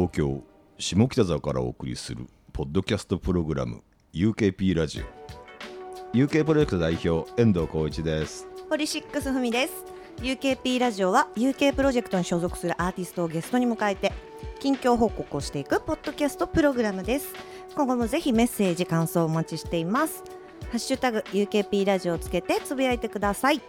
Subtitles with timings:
[0.00, 0.42] 東京
[0.78, 3.82] 下北沢からお送りするポッドキャストプログラム
[4.14, 6.16] UKP ラジオ。
[6.16, 8.48] UK プロジェクト代表遠藤浩一です。
[8.70, 9.84] ポリシックスふみです。
[10.22, 14.10] UKP ラジオは UK プロジェクトに所属するアーティストをゲストに迎えて
[14.58, 17.34] 近況報告をしていくポッドキャストプログラムです。
[17.74, 20.24] 今後もぜひメッセージ感想をお待ちしています。
[20.70, 23.60] ハッシュタグ UKP ラジオをつけてつぶやいてください。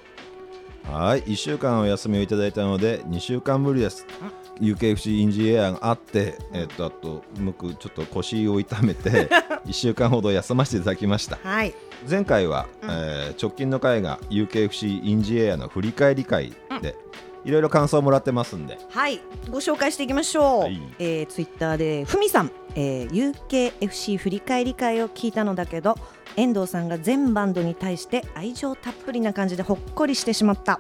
[0.85, 4.05] はい1週間お休みをいただいたので2週間ぶりです
[4.59, 9.29] UKFC インジエアがあって、えっとあと僕ちょっと腰を痛めて
[9.65, 11.39] 1週間ほど休ませていただきました。
[11.43, 11.73] はい。
[12.09, 12.89] 前回は、うん。
[12.89, 16.95] えー直近の回が UKFC インジエアの振り返り会で、
[17.43, 18.77] いろいろ感想をもらってますんで。
[18.89, 19.19] はい。
[19.49, 20.81] ご紹介していきましょう、はい。
[20.99, 23.33] えー、ツイッターでふみさん、えー、
[23.79, 25.95] UKFC 振り返り会を聞いたのだけど
[26.35, 30.79] 遠藤さんが全バンドに対して愛情たっぷりな感じでほっこりしてしまった、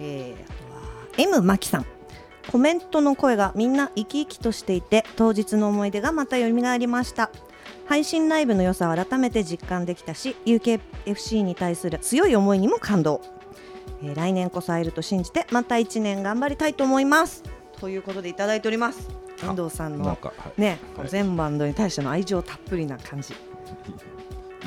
[0.00, 1.86] えー、あとは M マキさん
[2.50, 7.30] コメントの声がみんな生き生きとしていて当日の思い出がまた蘇りました。
[7.86, 13.20] 配信ライブの良さを改めて実感できたし UKFC に対する強い思いにも感動、
[14.02, 17.42] えー来年こそ会えると信じてまた1年頑張りたいと思います。
[17.80, 19.08] ということでいただいております。
[19.42, 20.18] あ遠藤さんの
[20.56, 21.08] ね、はい。
[21.08, 23.34] 全バンドに対しての愛情たっぷりな感じ。
[23.34, 23.36] い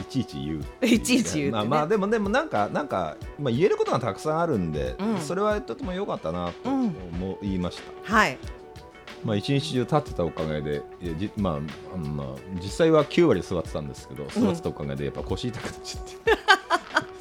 [0.10, 0.64] ちいち言う。
[0.86, 1.52] いちいち言うね。
[1.52, 5.20] まあまあでもでもなんかなんか、まあ、言えることがたくさんあるんで、うん。
[5.20, 6.96] それはとても良かったなとうん。
[7.14, 8.38] 思いました、はい。
[9.24, 10.82] まあ一日中立ってたおかげで
[11.18, 11.56] じまあ、
[11.94, 12.28] あのまあ、
[12.62, 16.32] 実際は9割座ってたんですけど座ってたおかげでやっぱ腰痛くなっちゃって。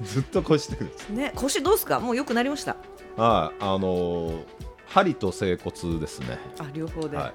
[0.07, 1.13] ずっと腰痛くなっちゃって。
[1.13, 1.99] ね腰どうすか？
[2.01, 2.77] もう良くなりました？
[3.17, 4.43] はいあのー
[4.87, 6.39] 針と整骨ですね。
[6.59, 7.35] あ両方で、は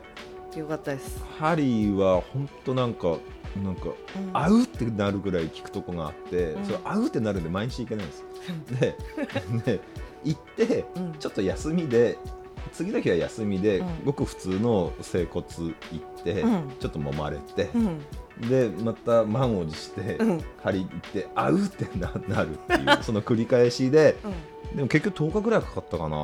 [0.59, 3.17] よかったです、針は本当なんか
[3.63, 3.95] なんかうん。
[4.33, 6.65] あうってなるぐらい効くとこがあって、うん。
[6.65, 8.25] それあうってなるんで毎日行けないんですよ。
[8.79, 8.97] で
[9.77, 9.79] で
[10.23, 11.13] 行ってうん。
[11.19, 12.17] ちょっと休みで
[12.71, 13.87] 次の日は休みで、うん。
[14.05, 15.73] ごく普通の整骨行
[16.21, 16.71] って、うん。
[16.79, 17.99] ちょっと揉まれてう、ん。
[18.49, 20.43] でまた満を持して、うん。
[20.63, 24.77] 針行ってあうってななるっていうその繰り返しでうん。
[24.77, 26.17] でも結局10日ぐらいかかったかな、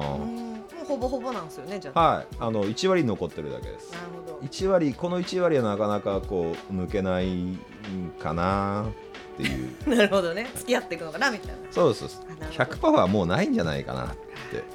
[0.89, 2.01] ほぼほぼなんですよねじゃあ。
[2.01, 2.27] はい。
[2.39, 3.91] あの1割残ってるだけです。
[3.91, 4.47] なるほど。
[4.47, 7.59] 1割この1割はなかなかこう抜けないん
[8.19, 9.71] かなっていう。
[9.95, 10.49] なるほどね。
[10.55, 11.57] 付き合っていくのかなみたいな。
[11.69, 12.89] そうそうですあなるほど。
[12.89, 14.65] 100%はもうないんじゃないかなって、はい、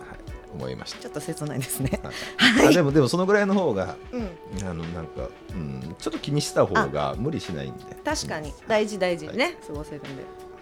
[0.55, 1.99] 思いましちょっと切ないですね。
[2.01, 2.53] た、はい。
[2.59, 2.69] はい。
[2.69, 4.29] あでもでもそのぐらいの方がうん。
[4.63, 7.97] あのなんか、うん、ちょっと気にした方が無理しないんで。
[8.05, 8.55] 確かに。
[8.69, 10.09] 大事大事にね、過ごせるんで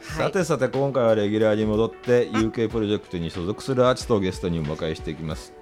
[0.02, 5.52] さてさて今回はレギュラーに戻って UK プロジェクトに所属するアーティストをゲストにお迎えしていきます、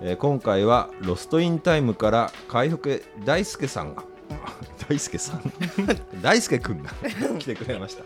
[0.00, 4.04] えー今回はロストインタイムから海福大輔さんが
[4.88, 5.42] 大輔さん？
[6.22, 6.90] 大輔くんが
[7.38, 8.04] 来てくれました。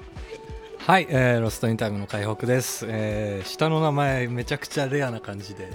[0.87, 5.71] はい、えーロストインタイムの海北です、えー下の名前めちゃくちゃレアな感じで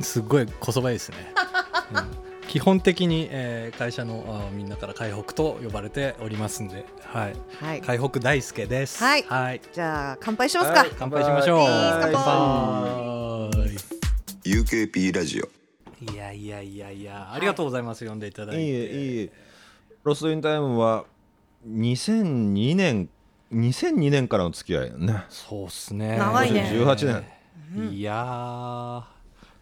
[0.00, 1.16] すっごいこそばいいですね、
[1.92, 1.98] う
[2.30, 7.80] ん基本的に、えー会社のみんなから海北と呼ばれておりますんで、はい、はい。
[7.80, 9.02] 海北大輔です。
[9.02, 9.24] はい。
[9.24, 11.66] はい、じゃあ乾杯しますか、はい乾杯しましょう。
[11.66, 12.12] 乾杯。
[12.12, 13.50] 乾
[14.44, 15.48] UKP ラジオ。
[16.06, 18.62] 杯いやいやいやいやありがとうございます、呼んでいただいて。
[18.62, 18.66] い。
[18.66, 19.32] いえいいえ。
[20.04, 21.06] ロストインタイムは
[21.68, 23.08] 2002年
[23.52, 25.24] 2002年からの付き合いだね。
[25.28, 26.18] そうっすね。
[26.18, 26.70] 長いね。
[26.72, 27.24] 18
[27.74, 27.90] 年。
[27.90, 29.02] いやー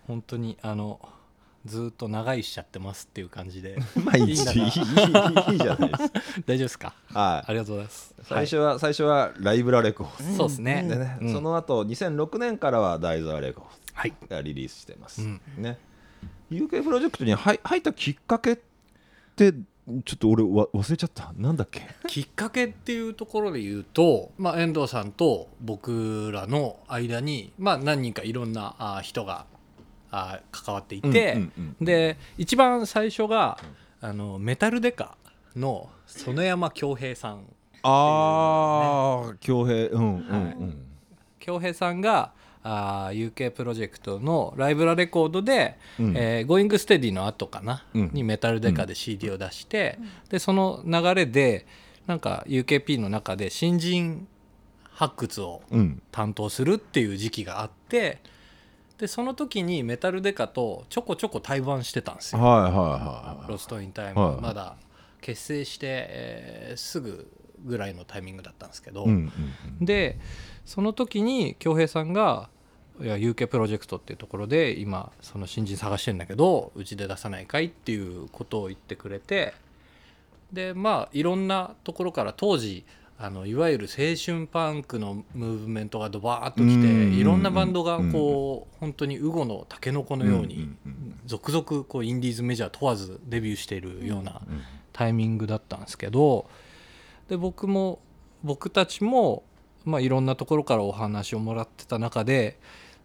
[0.06, 1.00] 本当にあの
[1.64, 3.76] ずっと長いしちゃってますっていう感じで。
[4.04, 4.44] 毎日。
[4.56, 6.10] いいいいい,い,い,いじゃないです。
[6.10, 6.94] か大丈夫ですか？
[7.12, 7.50] はい。
[7.50, 8.14] ありがとうございます。
[8.22, 10.84] 最初は、はい、最初はライブラレコーそうですね。
[10.88, 15.28] でね、うん、その後2006年からはダイザーレコーがリリースしてます、は
[15.58, 15.78] い、ね。
[16.50, 18.58] UK プロジェクトに入ったきっかけっ
[19.36, 21.32] てちょっと俺わ忘れちゃった。
[21.36, 21.82] なんだっけ？
[22.06, 29.46] きっかけっていうところで言うと、まあ、遠藤さんと僕らの間に、まあ、何人かいろんな人が
[30.12, 33.58] あ関わっていて、うんうんうんで一番最初が
[34.00, 35.16] あのメタルデカ
[35.56, 37.44] の園山恭平さん。
[37.82, 40.54] ああ恭平うんうんはい。
[40.54, 40.86] うん
[41.40, 42.32] 恭平さんが
[42.62, 46.16] あー UK プロジェクトのライブラレコードで「うん。
[46.16, 48.10] えー、Going Steady」の後かな、うん。
[48.12, 49.98] にメタルデカで CD を出して、
[50.28, 51.66] でその流れで
[52.06, 54.28] なんか UKP の中で新人
[54.90, 56.02] 発掘をうん。
[56.12, 58.20] 担当するっていう時期があって
[59.02, 62.40] でその時にメタルデカとちょこちょこ対バンしてたんですよ。
[62.40, 64.76] はいはいはいロストインタイはいムまだ
[65.20, 67.28] 結成して、えーすぐ
[67.64, 69.32] ぐらいのタイミングだったんですけど、うんうん
[69.80, 70.20] うんで
[70.64, 72.48] その時に恭平さんが
[73.02, 79.52] 「いや UK プロジェクトっていうところで今その新人探してんだけどうちで出さないかい?」っていうことを言ってくれて。
[80.52, 82.84] でまあいろんなところから当時
[83.22, 90.74] あのいわゆる青春パンクのムーブメントがドバーッときてうんいろんなバンドがこう本当にウゴのタケノコのように
[91.24, 94.40] 続々こうインディーズメジャー問わずデビューしているような
[94.92, 96.46] タイミングだったんですけど
[97.28, 98.00] で僕も
[98.42, 99.44] 僕たちも、
[99.84, 102.58] まあ、いろんなところからお話をもらってた中で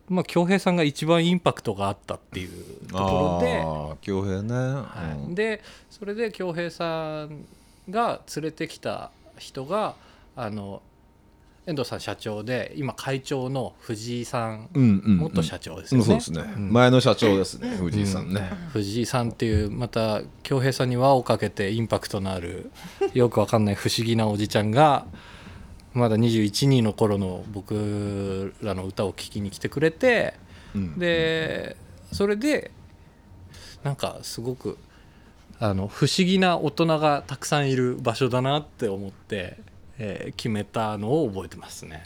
[0.09, 3.63] まあ恭平さんが一番インパクトがあったっていうところで。
[4.23, 5.61] 平ね、はい、で
[5.91, 7.45] それで恭平さん
[7.87, 9.95] が連れてきた人が
[10.37, 10.83] あの
[11.65, 15.17] 遠藤さん社長で今会長の藤井さん、うんうんうん。
[15.17, 16.13] 元社長ですよね。
[16.13, 16.71] うんそうですね、うん。
[16.71, 22.71] 前の社長ですね藤井さんね、藤井さんっていうまた恭平さんに輪をかけてインパクトのある
[23.13, 25.07] よくわかんない不思議なおじちゃんが
[25.93, 30.35] まだ21人の頃の僕らの歌を聴きに来てくれて
[30.73, 30.99] うん。
[30.99, 31.75] で
[32.13, 32.71] それで
[33.83, 34.77] なんかすごく
[35.59, 39.57] あの不思議な大人がたくさんいる場所だなって思って、
[39.99, 42.03] えー決めたのを覚えてますね。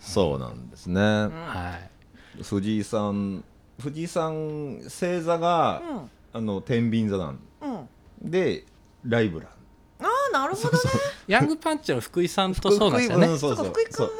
[0.00, 1.78] そうなんですね、は
[2.38, 2.42] い。
[2.42, 3.44] 藤井さん
[3.80, 5.82] 藤井さん星座が、
[6.32, 7.74] あの天秤座なんうん。
[7.74, 7.88] うん
[8.30, 8.64] で
[9.04, 9.48] ライブラ
[10.00, 10.78] ああなるほどね。
[11.26, 13.26] ヤングパンチの福井さんとそうなんですよね。
[13.26, 14.12] んそうそう福井君も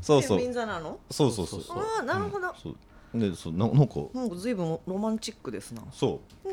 [0.00, 0.38] そうそう。
[0.38, 0.98] 天秤座なの？
[1.10, 1.62] そうそうそう。
[1.62, 2.54] そうああなるほど。
[2.62, 2.76] そう。
[3.18, 5.82] でそうななんかなんか随分ロマンチックですな。
[5.92, 6.52] そね。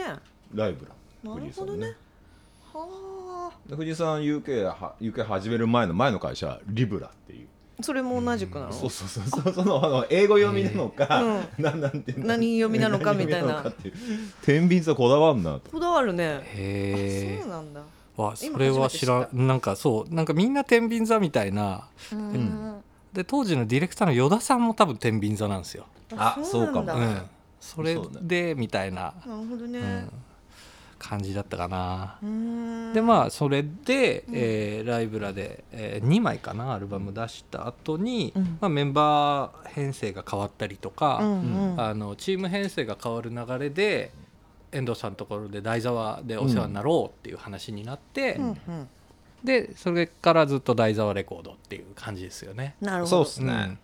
[0.54, 1.94] うライブラなるほどね。
[2.74, 3.25] はあで
[3.76, 7.48] 藤井さん UK は UK 始める前の前の会社はリブラっていう。
[7.82, 8.72] それも同じくなの？
[8.72, 9.54] そうそうそうそう。
[9.54, 11.24] そのあの英語読みなのか、
[11.58, 13.66] なんなんていうの何読みなのかみたいな。
[14.44, 15.72] 天秤座こだわんなと。
[15.72, 16.42] こだわるね。
[16.44, 17.82] へそうなんだ。
[18.18, 18.22] え。
[18.22, 19.48] わそれは知らん。
[19.48, 21.88] なんかそうなんかみんな天秤座みたいな。
[22.14, 22.82] うん。
[23.12, 25.86] で当時のディレクターの依田さんも多分天秤座なんですよ。
[26.16, 26.86] あそうかも。
[26.86, 27.22] だうん、
[27.60, 29.80] それでみたいな、なるほどね。
[29.80, 30.12] うん、
[31.08, 32.18] 感じだったかな。
[32.24, 32.94] うん。
[32.94, 38.58] でまあそれで、えーライブラで、え2枚かなアルバム出した後に、うん。
[38.60, 41.82] まあ、メンバー編成が変わったりとか、うんうん。
[41.82, 44.12] あのチーム編成が変わる流れで
[44.72, 48.90] 遠藤さんのところで台沢でお世話になろうっていう話になって、うんうん。
[49.44, 52.76] でそれからずっと台沢レコードっていう感じですよね。
[52.82, 53.18] なるほど。
[53.18, 53.78] そうっすね、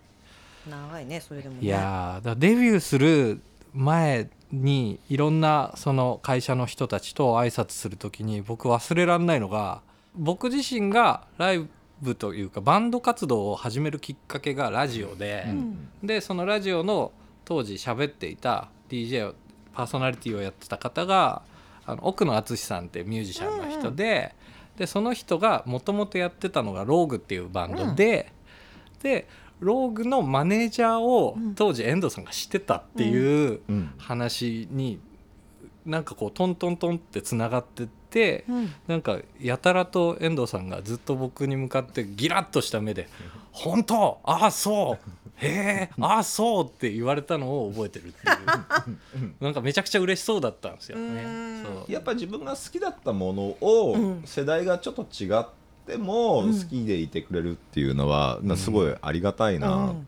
[0.68, 1.60] 長いねそれでもね。
[1.62, 3.40] いやーだデビューする
[3.72, 9.80] 前にいろんなその会社の人たちと挨拶する時に僕忘れられないのが
[10.14, 11.66] 僕自身がライ
[12.02, 15.88] ブというかバンド活動を始めるきっかけがラジオで、うん。
[16.02, 17.12] でそのラジオの
[17.44, 19.34] 当時喋っていた DJ を
[19.72, 21.42] パーソナリティをやってた方が
[21.86, 24.34] あの奥野淳さんってミュージシャンの人で,、
[24.76, 28.32] でその人がもともとやってたのがローグっていうバンドで、
[29.02, 29.26] で
[29.62, 31.54] ローグのマネージャーをうん。
[31.54, 33.94] 当時遠藤さんが知ってたっていううん。
[33.96, 34.98] 話に
[35.86, 38.44] なんかこうトントントンってつながってって。
[38.48, 38.72] うん。
[38.88, 43.08] なんかやたらと遠藤さんがずっと僕に向かってギラッとした目で
[43.52, 44.18] 「本当？
[44.24, 45.10] ああそう。
[45.36, 49.34] へえああそう」って言われたのを覚えてるっていう。
[49.40, 51.64] なんかめちゃくちゃ嬉しそうだったんですよね。
[51.88, 54.22] やっぱ自分が好きだったものを、うん。
[54.24, 55.61] 世代がちょっと違って
[55.98, 56.58] もうん。
[56.58, 60.06] 好きでいてくれるっていうのは、なすごいありがたいな、うん。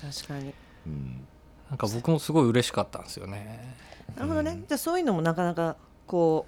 [0.00, 0.52] 確かに。
[0.86, 1.24] うん
[1.68, 3.76] なんか僕もすごい嬉しかったんですよね。
[4.16, 4.62] なるほどね。
[4.66, 5.76] じゃあそういうのもなかなか
[6.06, 6.46] こ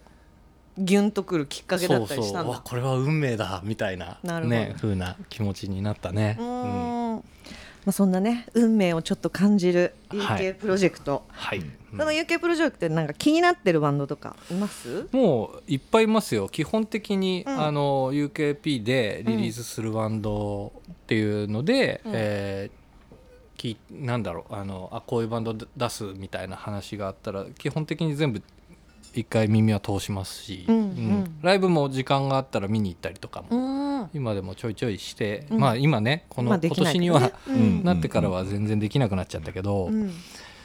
[0.78, 2.50] うギュンとくるきっかけだったりしたんだ。
[2.50, 4.56] わこれは運命だみたいななるほど。
[4.56, 6.38] ね風な気持ちになったね。
[6.40, 7.24] うん
[7.84, 10.52] まあそんなね運命をちょっと感じるはい。
[10.52, 15.06] UK プロジェクト、はい、その UK プロジェクトでなんか気になってるバンドとかいます？
[15.12, 16.48] もういっぱいいますよ。
[16.48, 17.60] 基本的に、うん。
[17.60, 22.12] あの UKP でリリースするバンドっていうので、うん。
[22.14, 22.80] えー
[23.60, 24.54] きなんだろう。
[24.54, 28.42] あのあこういうバンド出すみたいな話があったら基本的に全部
[29.14, 31.38] 一回耳は通しますし、うんうん。
[31.42, 34.10] ライブも時間があったら見に行ったりとかも、うん。
[34.14, 35.58] 今でもちょいちょいして、うん。
[35.58, 37.84] まあ今ねこの、まあで今年には、うん。
[37.84, 40.12] なってからは全然できなくなっちゃったけど、うん。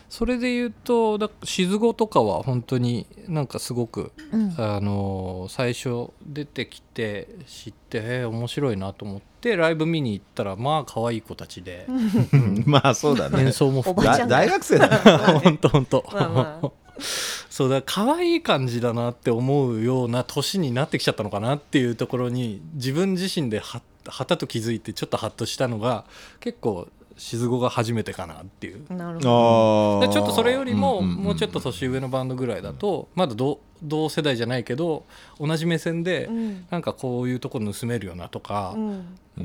[0.07, 4.55] それで言うとだ静語とかは本当になんかすごくうん。
[4.57, 11.87] あの最初出てきて知ってえー面白いなと思ってライブ見に行ったらまあ可愛い子たちで。
[12.65, 13.41] まあそうだね。
[13.41, 14.97] 演奏もお含め大学生だね。
[15.43, 16.05] 本当本当。
[16.13, 16.84] まあまあ
[17.49, 26.05] そうだ可愛い感じだなって思うような年になってきちゃったのかなっていうところに自分自身でははたと気づいてちょっとハッとしたのが
[26.39, 26.87] 結構
[27.17, 28.93] 静語が初めてかなっていう。
[28.93, 30.07] なるほど。
[30.11, 35.05] ちょっとそれよりもうんうんうんもうちょっと年上のバンドぐらいだとまだ同同世代じゃないけど
[35.39, 36.65] 同じ目線でうん。
[36.69, 38.75] なんかこういうところ盗めるよなとか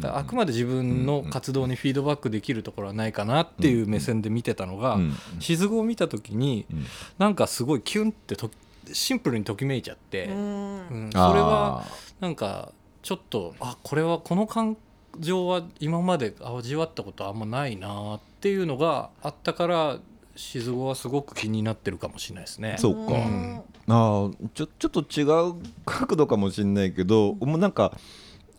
[0.01, 6.87] かあくまで自分の活動にフィードバックできるところはないかなっていう目線で見てたのがうん静語を見た時にうん。
[7.19, 8.51] なんかすごいキュンってと
[8.93, 10.35] シンプルにときめいちゃって、うん。
[10.35, 11.11] うん。
[11.13, 11.85] それは
[12.19, 12.73] なんか
[13.03, 14.77] ちょっとあこれはこの感
[15.19, 19.99] 情は今まで味わったことあんまないなっていうのがあったから
[20.37, 22.77] 静語はすごく気になってるかもしれないですね。
[22.79, 23.63] そうか、ん。
[23.89, 27.93] あーちょちょっと違う角度かもしれないけど、もうなんか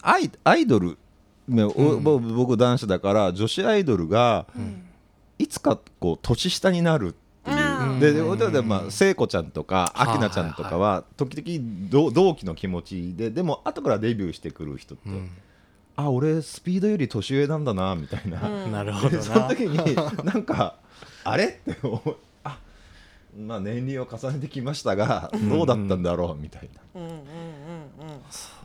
[0.01, 0.97] アイアイドル、
[1.47, 2.03] ねおうん。
[2.03, 4.45] ぼ僕男子だから女子アイドルが
[5.39, 7.11] いつかこう年下になるっ
[7.43, 7.91] ていう。
[7.91, 7.99] うん。
[7.99, 8.37] でうん。
[8.37, 15.31] ででまあ聖子ちゃんとかはい明菜ちゃんとかは時々同同期の気持ちででも後からデビューしてくる人って、うん
[16.03, 18.71] あ俺スピードより年上なんだなみたいな、うん。
[18.71, 20.75] なるほどでそのな時になんか
[21.23, 21.45] あれ？
[21.69, 22.15] って思う。
[22.43, 22.57] あ
[23.39, 27.01] まあ年齢を重ねてきましたがどうだったんだろうみたいな。
[27.01, 27.15] うんうんうん。
[27.15, 27.21] うん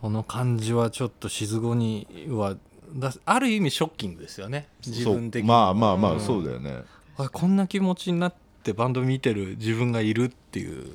[0.01, 2.57] その感じはちょっと静語には
[2.95, 4.69] だある意味ショッキングですよね。
[4.87, 5.49] 自分的に。
[5.49, 6.21] まあまあまあうん。
[6.21, 6.83] そうだよね、
[7.17, 10.91] あこんな気持ちになってバンド見てる自分がいるっていう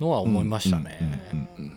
[0.00, 0.98] のは思いましたね。
[1.32, 1.75] うんうんうんうん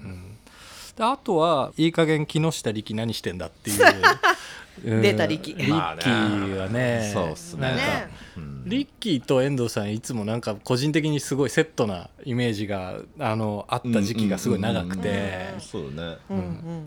[0.99, 3.85] であとはいい加減木下力何してんだっていう。
[4.83, 5.01] うん。
[5.01, 5.55] 出た力。
[5.55, 7.73] リッキーはねそうっすね。
[7.73, 8.09] ね。
[8.35, 8.63] うん。
[8.65, 15.53] リッキーと遠藤さんいつもなんか個人的にすごいセットなイメージがあのあった時期がすごい長くて。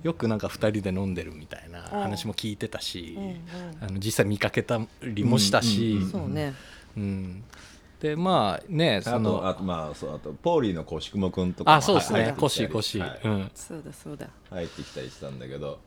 [0.03, 3.37] よくなんか2人で飲んでるみたいな話も聞いてたしうんうん。
[3.81, 6.11] あの実際見かけたりもしたし、うんうん。
[6.11, 6.55] そうね。
[6.99, 7.45] うん
[8.03, 12.35] でまあねあそのとあとまあそうあとポーリーのコシクモくんとかもあそうですね。
[12.37, 13.21] コシコシ、はい。
[13.23, 13.51] うん。
[13.55, 14.27] そうだそうだ。
[14.51, 15.79] 入ってきたりしたんだけど、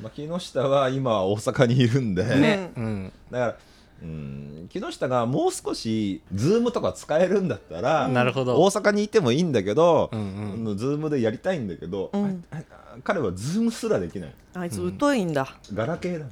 [0.00, 2.72] まあ、木下は今は大阪にいるんで、ね。
[2.74, 3.12] うん。
[3.30, 3.56] だから
[4.00, 8.58] うん木下がもう少しズームとか使えるんだったら、なるほど。
[8.62, 10.78] 大阪にいてもいいんだけど、うんうん。
[10.78, 12.44] ズームでやりたいんだけど、うん。
[12.50, 12.62] あ
[13.04, 14.34] 彼はズームすらできない。
[14.54, 15.46] あいつ疎いんだ。
[15.74, 16.24] ガラケーだ。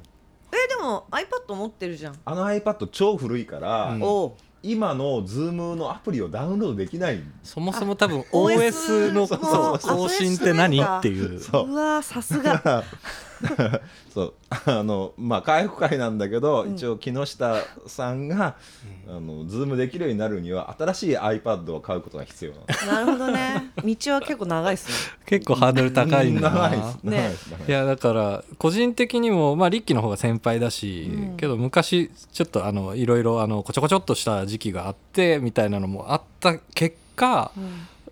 [0.51, 2.15] えでも iPad 持ってるじゃん。
[2.25, 4.01] あの iPad 超古いから、うん。
[4.01, 4.31] おう
[4.69, 7.21] 今のズームのアプリをダウンロードできない。
[7.43, 10.81] そもそも多分あ OS のそう更新って何？
[10.81, 11.39] っていう。
[11.39, 11.69] そう。
[11.69, 12.83] うわーさすが
[14.13, 16.75] そうあのまあ回復会なんだけど、うん。
[16.75, 18.55] 一応木下さんが、
[19.07, 22.93] あのズームできるようになるには新しい iPad を買うことが必要なの。
[22.93, 23.71] なるほどね。
[23.83, 25.17] 道は結構長いっすね。
[25.25, 26.39] 結構ハードル高いん。
[26.39, 27.49] だ長いなです長いです。
[27.49, 27.69] 長いです。
[27.69, 31.37] いやだから個人的にもまあリッキーの方が先輩だし、うん。
[31.37, 37.51] けど昔ちょっとあのいろいろあのこちょこちょっとした時期があってみたいなのもあった結果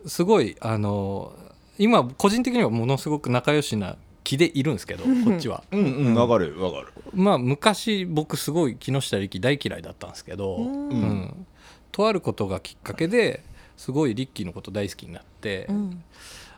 [0.06, 1.34] すごいあの
[1.78, 5.64] 今個人的にはものすごく仲良しな気でいるんですけどこっちは。
[5.72, 6.88] うんうんわかるわかる。
[7.14, 10.90] まあ昔僕すごい木下力大嫌いだったんですけど、うん。
[10.90, 11.46] うん。
[11.92, 13.44] とあることがきっかけで
[13.78, 16.04] すごいリッキーのこと大好きになって、うん。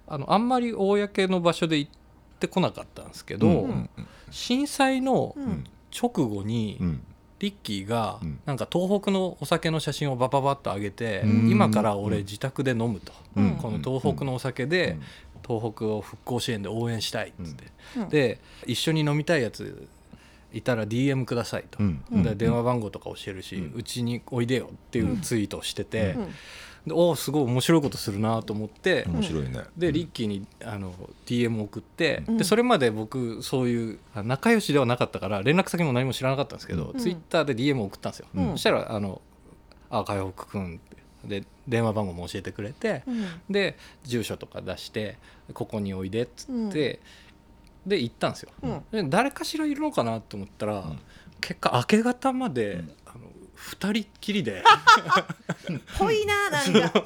[0.08, 1.92] あのあんまり公の場所で行っ
[2.40, 3.90] てこなかったんですけど、うん。
[4.32, 5.64] 震災のうん。
[5.94, 7.04] 直後に、うん。
[7.40, 8.40] リッキーがうん。
[8.46, 14.98] なんか東北のお酒の写真をバババッと上げて、うん今から俺自宅で飲むと、うんこの東北のお酒で、
[15.48, 17.64] 東北を復興支援で応援したいっつって、
[17.98, 18.10] うん。
[18.10, 19.88] で一緒に飲みたいやつ
[20.54, 22.24] いたら DM くださいと、うん。
[22.24, 26.28] で電話番号とか教えるしうち、においでよっていうツイートをしてて、うん。
[26.88, 29.64] でおおすごい面白いことするなと思って、面白いね。
[29.78, 30.94] でリッキーにあの
[31.26, 32.38] DM 送って、うん。
[32.38, 37.00] でそれまで僕そういうあ仲良しではなかったから連絡先も何も知らなかったんですけど、うん。
[37.00, 38.52] ツイッターで DM を送ったんですよ、うん。
[38.52, 39.22] そしたら「あの
[39.90, 40.98] あ海北くん」って。
[41.26, 43.26] で電話番号も教えてくれて、うん。
[43.50, 45.18] で住所とか出して
[45.54, 47.00] 「ここにおいで」っつって、
[47.86, 48.84] で行ったんですよ、うん。
[48.92, 51.00] で誰かしらいるのかなと思ったら、ん。
[51.40, 53.26] 結果明け方まで、あの
[53.56, 54.64] 2人っきりで。
[55.98, 57.06] ぽいななんか。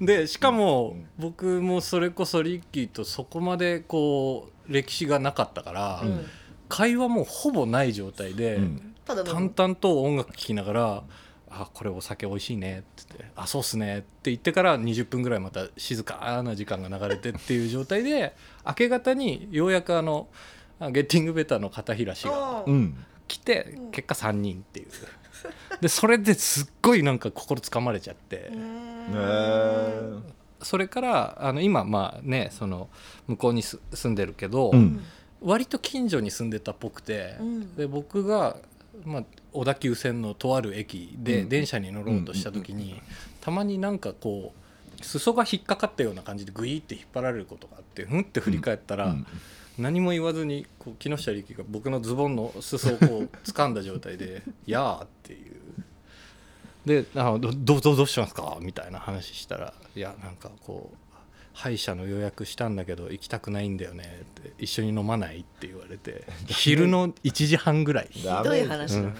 [0.00, 6.26] でしかも僕もそれこそリッキーとそこまでこう歴史がなかったから、うん。
[6.68, 8.58] 会話もほぼない状態で、
[9.04, 11.02] 淡々と音楽聴きながら
[11.60, 18.34] 「あこれお酒美味しいね」って言って「あそうっすね」って言ってから20分ぐらいまた静かな時間が流れてっていう状態で
[18.66, 20.28] 明け方にようやくあの
[20.78, 22.64] あゲッティングベターの片平氏が
[23.28, 24.86] 来て結果3人っていう。
[25.80, 28.50] でそれですっごいなんか心つかまれちゃって。
[30.62, 32.88] それからあの今まあねその
[33.26, 35.02] 向こうにす住んでるけど、うん。
[35.40, 37.76] 割と近所に住んでたっぽくて、うん。
[37.76, 38.56] で僕が、
[39.04, 41.48] まあ、小田急線のとある駅でうん。
[41.48, 43.00] 電車に乗ろうとした時に、
[43.40, 44.52] たまになんかこ
[45.00, 49.26] う裾が引っかかったような感じでグイって引っ張られることがあってふんって振り返ったら、うん
[49.78, 55.54] 何も言わずにこう木下力が僕のズボンの裾をこう掴んだ状態で「やあ」っていう。
[56.86, 58.56] であどどうしたんですか？
[58.62, 60.96] みたいな話したら「いやなんかこう
[61.56, 68.08] 歯医者の予約したんだけど行きたくないんだよね」って「一緒に飲まない?」って言われて 昼の1時半ぐらい。
[68.10, 69.14] ひどい話だ、うん。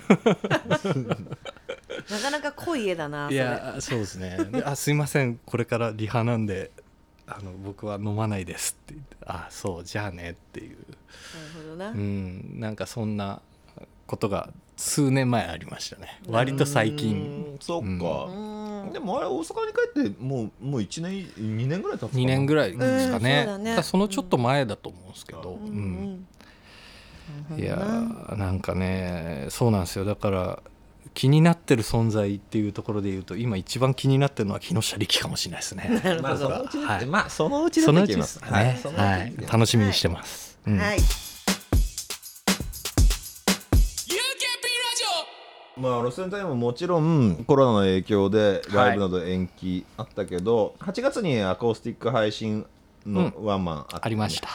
[2.11, 4.37] なかなか濃い絵だないやそうですね。
[4.53, 5.39] であすいません。
[5.47, 6.71] これからリハなんで
[7.27, 10.77] あの僕は飲まないですって言ってあそうじゃあねっていう。
[10.77, 12.61] なるほどな、うん。
[12.61, 13.41] なんかそんな
[14.07, 16.21] ことが数年前ありましたね。
[16.29, 17.17] 割と最近。
[17.17, 17.87] うんそっか。
[18.91, 22.23] うでもあれ大阪に帰ってもうもう1年2年ぐらい経つかな。
[22.23, 23.83] 2年ぐらいですかね,、うんそね。
[23.83, 26.27] そのちょっと前だと思うんですけど、ううん。
[27.51, 27.59] うん。
[27.59, 28.51] いやーな。
[28.51, 30.05] んかねそうなんですよ。
[30.05, 30.63] だから
[31.15, 36.03] 気になってる存在っていうところで言うと今一番気になってるのは木下力かもしれないですね。
[36.23, 39.35] まあそのうちはいまあそのうちだそのうちですすね、ははい。
[39.51, 40.59] 楽しみにしてます。
[40.67, 40.81] うん
[45.77, 52.65] まあ、ロスエンタイムももちろんコロナの影響でライブなど延期あったけど、8月にアコースティック配信
[53.07, 54.49] のワンマンあって、ありました。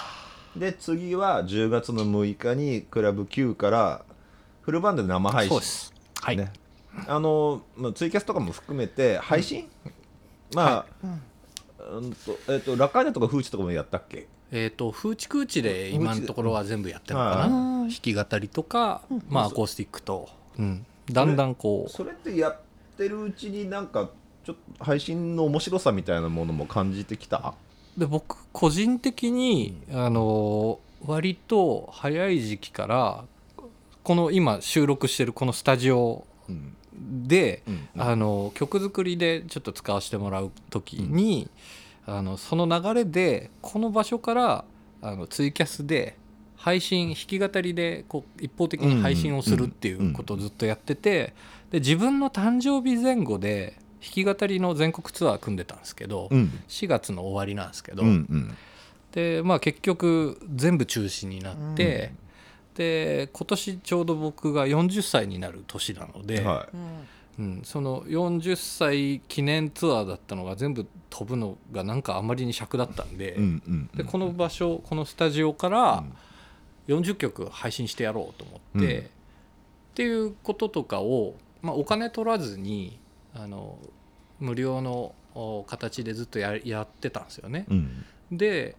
[0.55, 4.03] で次は10月の6日にクラブ Q から
[4.61, 5.49] フルバンドで生配信。
[5.49, 5.93] そうです。
[6.21, 6.37] はい。
[6.37, 6.51] ね、
[7.07, 9.69] あの、まあ、ツイキャスとかも含めて配信、
[10.55, 11.07] まあ、
[11.91, 14.27] うんとえっ、とラカーニャとかフーチとかもやったっけ？
[14.51, 17.45] えっ、と風知空知で今のところは全部やってるのかな？
[17.45, 21.89] うん弾き語りとか、まあアコースティックと、うん、だんだんこう。
[21.89, 22.59] それってやっ
[22.97, 24.09] てるうちになんか
[24.43, 27.53] ちょっと配信の面白さみたいなものも感じてきた？
[27.97, 33.23] で僕個人的にあの割と早い時期から
[34.03, 36.75] この今収録してるこのスタジオうん。
[37.27, 37.89] で、うん。
[37.97, 41.49] あの曲作りでちょっと使わせてもらう時に、
[42.05, 44.65] あのその流れでこの場所から
[45.01, 46.17] あのツイキャスで
[46.61, 51.33] 配信弾き語りでこう一方的に配信をするっていうことをずっとやってて
[51.71, 56.51] で自分の誕生日前後で弾き語りの全国ツアー組んでたんですけど、うん。
[56.67, 58.57] 4月の終わりなんですけど、うんうん。
[59.11, 62.11] でまあ結局全部中止になって、
[62.75, 66.67] で今年ちょうど僕が40歳になる年なので、は
[67.37, 76.03] うん、その40歳記念ツアーだったのが全部飛ぶのがなんかあまりに尺だったんで,、いうんうんでこの場所このスタジオから
[76.87, 79.05] 40曲配信してやろうと思って、うん。
[79.05, 79.09] っ
[79.95, 82.99] ていうこととかを、まあ、お金取らずに
[83.33, 83.77] あの
[84.39, 87.65] 無料のお形でずっとややってたんですよね。
[87.69, 88.05] うん。
[88.31, 88.75] で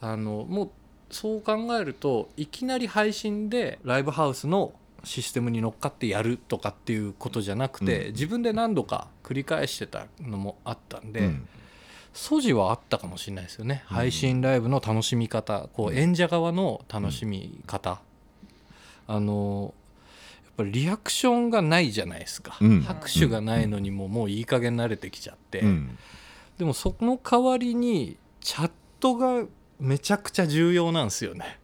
[0.00, 0.70] あのもう
[1.10, 4.72] そう考えるといきなり配信でライブハウスの
[5.04, 8.12] システムに乗っかってやるとかっていうことじゃなくて、うん。
[8.12, 11.48] 自分で何度か繰り返してたのもあったんで、うん
[12.18, 18.00] 素地はあったかもしれないですよね、配信ライブの楽しみ方こう演者側の楽しみ方、
[19.06, 19.72] あの
[20.44, 22.80] やっぱりリアクションがないじゃないですか、うん。
[22.82, 25.96] 拍手がないのにももういい加減慣れてきちゃって、うん。
[26.58, 29.44] でもその代わりにチャットが
[29.78, 31.60] めちゃくちゃ重要なんですよね。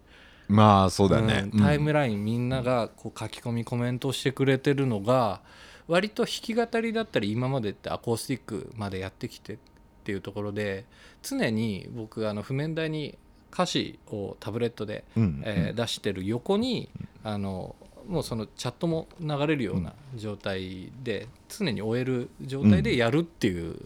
[0.46, 1.50] まあそうだね。
[1.52, 1.60] うん。
[1.60, 5.40] タイムラインみんながこう書き込みコメントしてくれてるのが
[5.88, 9.58] 割と弾き語りだったり今までってアコースティックまでやってきて
[10.04, 10.84] っていうところで
[11.22, 13.16] 常に僕あの譜面台に
[13.50, 16.90] 歌詞をタブレットで、うんえー出してる横に
[17.22, 17.74] あの
[18.06, 23.76] もうそのチャットも流れるような状態で常に終える状態でやるっていう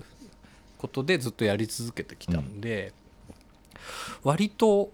[0.76, 2.92] ことでずっとやり続けてきたんで、
[4.24, 4.90] 割と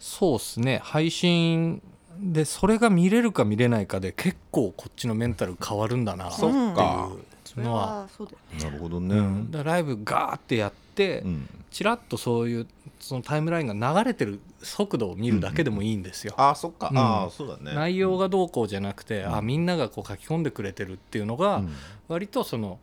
[0.00, 1.80] そうですね配信
[2.18, 7.10] でそれが見れるか見れないかで結構こっちのメンタル変わるんだなってそっか。
[7.12, 8.08] いうのは、
[8.62, 9.16] なるほどね。
[9.16, 9.50] うん。
[9.50, 11.48] ライブガーってやって、うん。
[11.70, 12.66] ちらっとそういう
[12.98, 16.34] そのタイムラインが流れてる速度を見るだけでもいいんですよ。
[16.36, 16.88] あそっか。
[16.90, 16.98] うん。
[16.98, 17.74] ああそうだね。
[17.74, 19.36] 内容がどうこうじゃなくて、うん。
[19.36, 21.72] あみんながこう書き込んでくれてるっていうのが、うん。
[22.08, 22.78] 割とその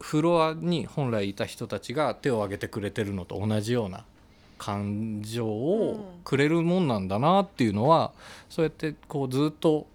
[0.00, 4.04] フロアに本来いた人たちが手を挙げてくれてるのと同じような
[4.58, 8.12] 感情をくれるもんなんだなっていうのは、
[8.50, 9.86] そうやってこうずっと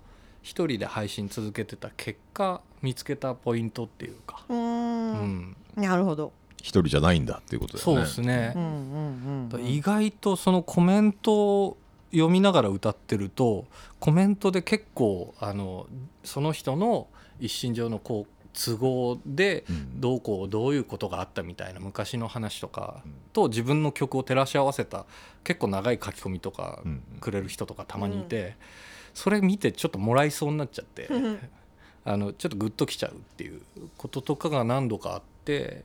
[0.42, 5.12] 一人で配信続けてた結果見つけたポイントっていうか、うん。
[5.14, 5.56] ん。
[5.76, 6.32] なるほど。
[6.62, 7.96] 一人じゃないんだっていうことだよね。
[7.96, 8.54] そうですね。
[8.56, 11.78] う、んうんうん意外とそのコメントを
[12.12, 13.66] 読みながら歌ってると
[14.00, 15.88] コメントで結構あの
[16.24, 17.08] その人の
[17.40, 20.02] 一身上のこう都合でうん。
[20.02, 25.06] どうこうどういうことがあったみたいな昔の話とかと自分の曲を照らし合わせた
[25.44, 28.56] 結構長い書き込みとかうんくれる人とかたまにいて、
[29.14, 31.10] それ見てちょっともらいそうになっちゃって
[32.06, 33.62] あのちょっとグッときちゃうっていう
[33.98, 35.84] こととかが何度かあって、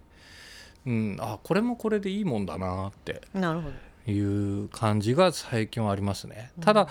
[0.86, 3.74] うん、あこれもこれでいいもんだなってなるほど。
[4.06, 6.50] いう感じが最近はありますね。
[6.60, 6.88] ただやっ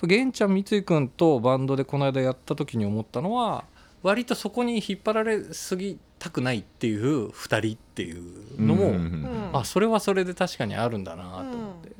[0.00, 3.64] ぱ玄ちゃん三井君とバンドでこの間やった時に思ったのは
[4.02, 9.50] 割とそこに引っ張られすぎたくないっていう2人っていうのも、うんうんうん。
[9.52, 11.92] あそれはそれで確かにあるんだなと思って。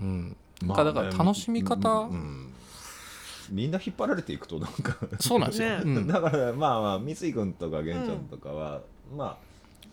[0.00, 0.36] うん。
[0.64, 2.49] まあねだから楽しみ方うんうん
[3.50, 4.96] みんな引っ張られていくとなんか。
[5.18, 5.82] そうなんですよ、ね。
[5.84, 6.06] うん。
[6.06, 8.80] だからまあまあ三井君とか玄ちゃんとかは、
[9.16, 9.36] まあ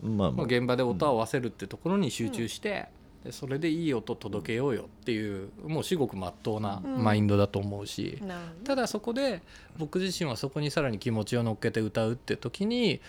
[0.02, 2.88] まあままあ、あ現場で音を合わせるってところに集中して、
[3.24, 8.22] でそれでいい音届けようよっていうもう至極まっとうなうんマインドだと思うし、
[8.64, 9.42] ただそこで
[9.78, 13.02] 僕自身はそこにさらに気持ちを乗っけて歌うって時に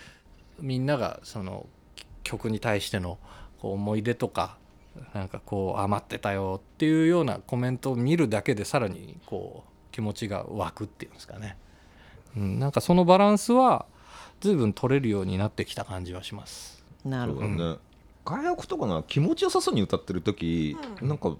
[0.59, 1.67] みんながその
[2.23, 3.17] 曲に対しての
[3.59, 4.57] こう思い出とか
[5.13, 11.57] なんかこう余ってたよっていうようなコメントを見るだけでさらにこう気持ちが湧くっていうんですかね、
[12.37, 13.85] うん、なんかそのバランスは
[14.39, 16.85] 随分取れるようになってきた感じはします。
[17.03, 17.47] なるほど。
[17.47, 17.77] そうだね。
[18.23, 21.35] 外役とかな気持ちよさそうに歌ってる時、なんか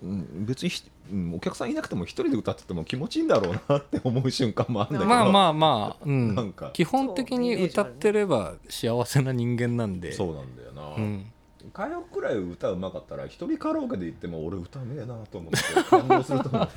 [0.00, 5.10] うん別にひ、うんお客さんいなくても一人で歌ってても気持ちいいんだろうなって思う瞬間もあるんだけど。
[5.10, 6.34] まあまあまあ、うん。
[6.36, 6.70] なんか。
[6.72, 10.12] 基本的に歌ってれば幸せな人間なんで。
[10.12, 11.32] そうなんだよな、うん、
[11.68, 16.68] 歌謡くらい歌うまかったら一人カラオケで行っても俺歌うめえなと思って感動すると思う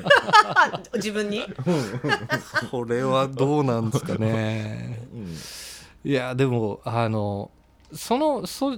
[0.95, 1.43] 自分に
[2.69, 4.99] これはどうなんですかね。
[5.13, 5.35] うん。
[6.03, 7.51] いやでもあの
[7.93, 8.77] そのそ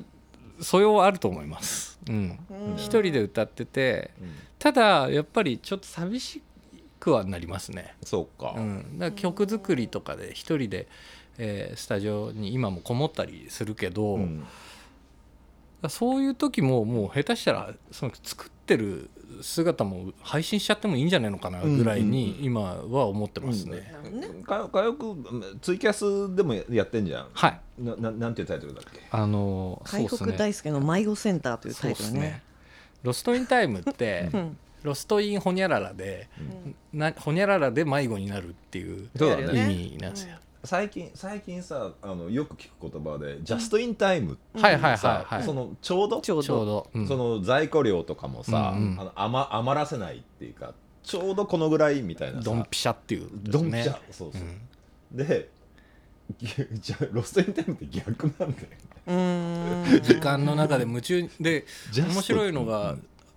[0.60, 2.39] 素養はあると思います、うん、
[2.76, 4.32] 一人で歌っててうん。
[4.60, 6.41] ただやっぱりちょっと寂し
[6.99, 10.88] くはなりますね、そうか、うん、だから曲作りとかで一人で、
[11.38, 14.45] えースタジオに今もこもったりするけど、うん
[15.89, 19.10] そういう時ももう下手したらその作ってる
[19.41, 23.93] 姿も配信しちゃってもいいんじゃないのかなぐらいに今は思ってますね。
[24.46, 27.28] か歌謡曲ツイキャスでもやってんじゃん。
[27.34, 27.60] はい。
[27.80, 29.00] なななんていうタイトルだっけ？
[29.12, 32.19] あの海北大輔の迷子センターというタそうイトルね。
[32.19, 32.43] ですね。
[33.04, 34.58] ロストインタイムって うん。
[34.84, 36.28] ロストインホニャララで、
[36.91, 40.36] なホニャララで迷子になるっていう意味なんですよ。
[40.65, 45.43] 最近最近さあのよく聞く言葉で「ジャストインタイム」ってはいはいさはいはい。
[45.43, 46.21] そのちょうど？
[46.21, 46.43] ちょうど。
[46.43, 47.08] ちょうど、うん。
[47.08, 48.99] その在庫量とかもさ、うんうん。
[48.99, 50.73] あの余余らせないっていうか
[51.04, 52.45] ちょうどこのぐらいみたいなさ。
[52.45, 54.41] ドンピシャっていう、ドンピシャ、そうそう、
[55.12, 55.49] で
[56.38, 58.52] ぎじゃあロストインタイムって逆なんだよ
[59.86, 62.95] ね時間の中で夢中で面白いのが、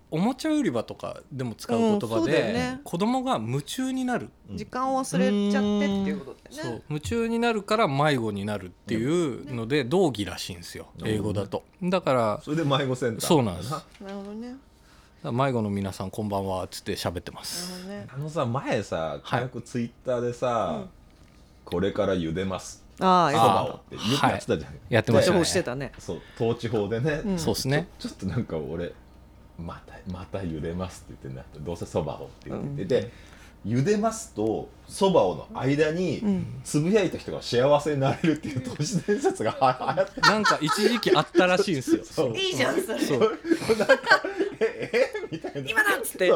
[0.09, 2.81] おもちゃ売り場とかでも使う言葉うんそうだよで、ね。
[2.83, 6.71] 子供が夢中になる、時間を忘れちゃってっていうことだよね。
[6.71, 6.83] そう。
[6.89, 11.63] 夢中になるから迷子になるっていうので道義らしいんですよ英語だと。
[11.83, 13.27] だからそれで迷子センター。
[13.27, 13.71] そうなんです。
[13.71, 14.55] なるほどね。
[15.23, 18.07] 迷子の皆さんこんばんはっつって喋ってまなすね。
[18.13, 19.41] あのさ前さはい。
[19.41, 20.85] よくツイッターでさ、
[21.65, 22.85] これから茹でます。
[22.99, 24.57] ああやってた。
[24.57, 25.91] じゃん、やってましたね。
[25.99, 28.93] そう統治法でね、うんそうですねちょちょっとなんか俺
[29.59, 33.11] またまた茹でますって言ってんだってどうせそばをって言ってて、で
[33.65, 36.61] 茹でますとそばをの間にん。
[36.63, 42.05] つぶやいた人が幸せになれるっていう都市伝説がは流行ってなんか一時期あったらしいんですよ。
[42.05, 42.37] そう。
[42.37, 42.99] いいじゃんそれ。
[42.99, 43.19] そう。
[43.19, 44.21] なんか
[44.59, 45.27] ええ？
[45.31, 45.69] みたいな。
[45.69, 46.31] 今だっつって。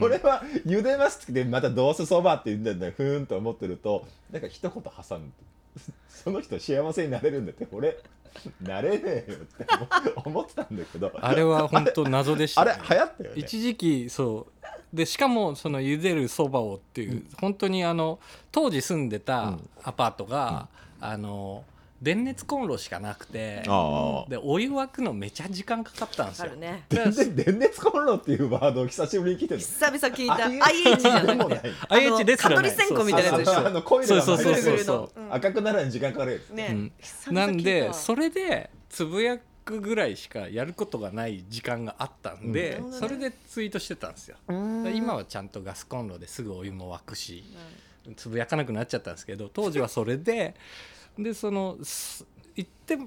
[0.00, 5.30] 俺は茹でますって言ってまたどうせそばって言うんだよねふーんと思ってるとなんか一言挟む
[6.22, 7.98] その人幸せになれるんだって俺。
[8.62, 11.12] なれねえよって思思ってたんだけど。
[11.20, 13.36] あれは本当謎でした、あれね、流行ったよね。
[13.36, 14.96] 一時期そう。
[14.96, 18.20] でしかもその茹でるそばをっていう、本当にあの
[18.52, 20.68] 当時住んでたアパートが、
[21.00, 21.64] あの
[22.00, 26.46] 電熱コンロしかなくてでお湯沸くのめちゃ時間かかったんですよ。
[26.46, 26.58] ある。
[26.58, 26.84] ね。
[26.88, 30.66] 全然電熱コンロっていうワードを久しぶりに聞いてる久々聞いた。
[30.66, 31.34] IH じゃなくて。
[31.36, 31.60] でもない
[31.90, 33.82] IH ですら蚊ない取り線香みたいなやつでしょ。
[33.82, 34.38] コイルがそう。
[34.38, 36.90] そうそうそう赤くなるのに時間かかるやつね。
[37.28, 37.34] うん。
[37.34, 42.92] なんでそれでつぶやくぐらいしかやることがない時間があったんで、うん。
[42.92, 44.38] それでツイートしてたんですよ。
[44.48, 47.44] 今はちゃんとガスコンロですぐお湯も沸くし
[48.16, 50.54] つぶやかなくなっちゃったんですけど当時はそれで
[51.18, 52.98] でそのす言って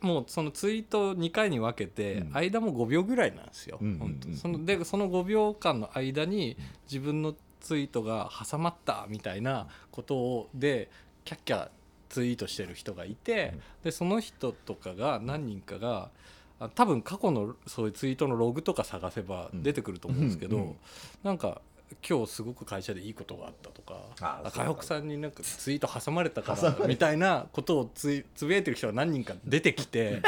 [0.00, 2.36] もうそのツイート2回に分けてうん。
[2.36, 3.78] 間も5秒ぐらいなんですよ。
[3.80, 6.56] うん本当そのでその5秒間の間に
[6.90, 10.90] 自分のツイートが挟まったみたいなことをで
[11.24, 11.68] キャッキャ
[12.08, 16.10] ツイートしてる人がいてでその人とかが何人かが
[16.58, 20.74] あ多分過去のそういうツイートのログとか探せば出てくると思うんですけど、う
[21.22, 21.62] なんか
[22.06, 30.22] 今日すごく会社でいいことがあったとかあそう海北さんになんかツイート挟まれたからみたいなことをついつぶやいてる人が何人か出てきて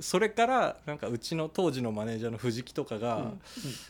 [0.00, 3.32] それからなんかうちの当時のマネージャーの藤木とかが、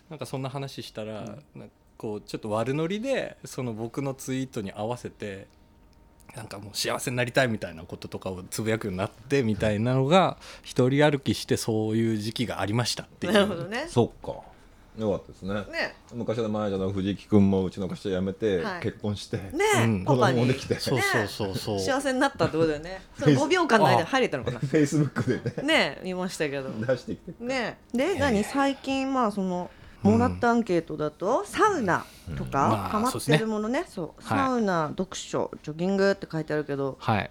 [0.09, 1.13] なんかそんな話したら、
[1.55, 5.49] なんかこうちょっと悪ノリでその僕のツイートに合わせて
[6.37, 13.33] なんかもう幸せになりたいみたいなこととかをつぶやくようになってみたいなのが一人歩きしてそういう時期がありましたっていう。
[13.33, 13.87] なるほどね。
[13.89, 14.48] そっか
[14.99, 15.55] よかったですね。
[15.55, 15.95] ね。
[16.13, 18.83] 昔のマネージャーの藤木君もうちの会社辞めてはい。
[18.83, 19.43] 結婚して、ね
[19.85, 20.37] うん子パパに。
[20.39, 20.75] 供もできて。
[20.81, 21.81] そうそうそうそう。
[21.81, 23.01] 幸せになったってことだよね。
[23.19, 24.59] その5秒間の間に入れたのかな。
[24.59, 25.69] フェイスブックでね。
[25.69, 26.69] ね見ましたけど。
[26.71, 27.45] 出してきて。
[27.45, 28.43] ねで何？
[28.43, 29.71] 最近まあその
[30.03, 32.05] もらったアンケートだと、サウナ
[32.37, 34.07] とまあかハマってるものね,、そう。
[34.23, 34.39] はい。
[34.39, 37.31] サウナ読書ジョギングって書いてあるけどはい。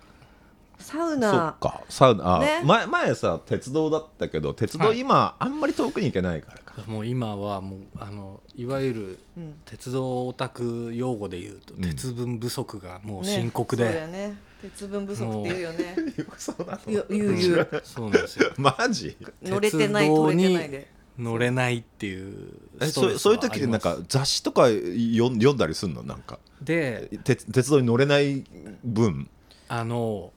[0.80, 1.58] そっサウナ。
[1.60, 1.82] か。
[1.90, 2.38] サウナ。
[2.38, 2.62] あ、ね。
[2.64, 5.00] 前前さ鉄道だったけど鉄道はい。
[5.00, 6.84] 今、あんまり遠くに行けないからか。
[6.88, 9.56] もう今はもうあのいわゆるうん。
[9.66, 11.82] 鉄道オタク用語で言うと、うん。
[11.82, 14.38] 鉄分不足がもうね深刻そうだで、よね。
[14.62, 15.96] 鉄分不足って言うよね。
[16.38, 17.82] そうな言う言う言う。
[17.84, 18.52] そうなんですよ。
[18.58, 19.18] マジ？
[19.44, 20.88] 乗れてない鉄道に取れてないで
[21.18, 22.52] 乗れないっていう
[22.92, 24.84] そうそういう時ってなんか雑誌とか読
[25.32, 26.04] ん読んだりすんの？
[26.04, 26.38] なんか。
[26.62, 28.44] で鉄鉄道に乗れない
[28.84, 29.28] 分。
[29.68, 30.32] あの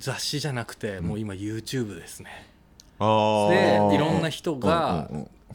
[0.00, 2.46] 雑誌じゃなくてもう今 YouTube ですね、
[2.98, 5.08] あでいろんな人が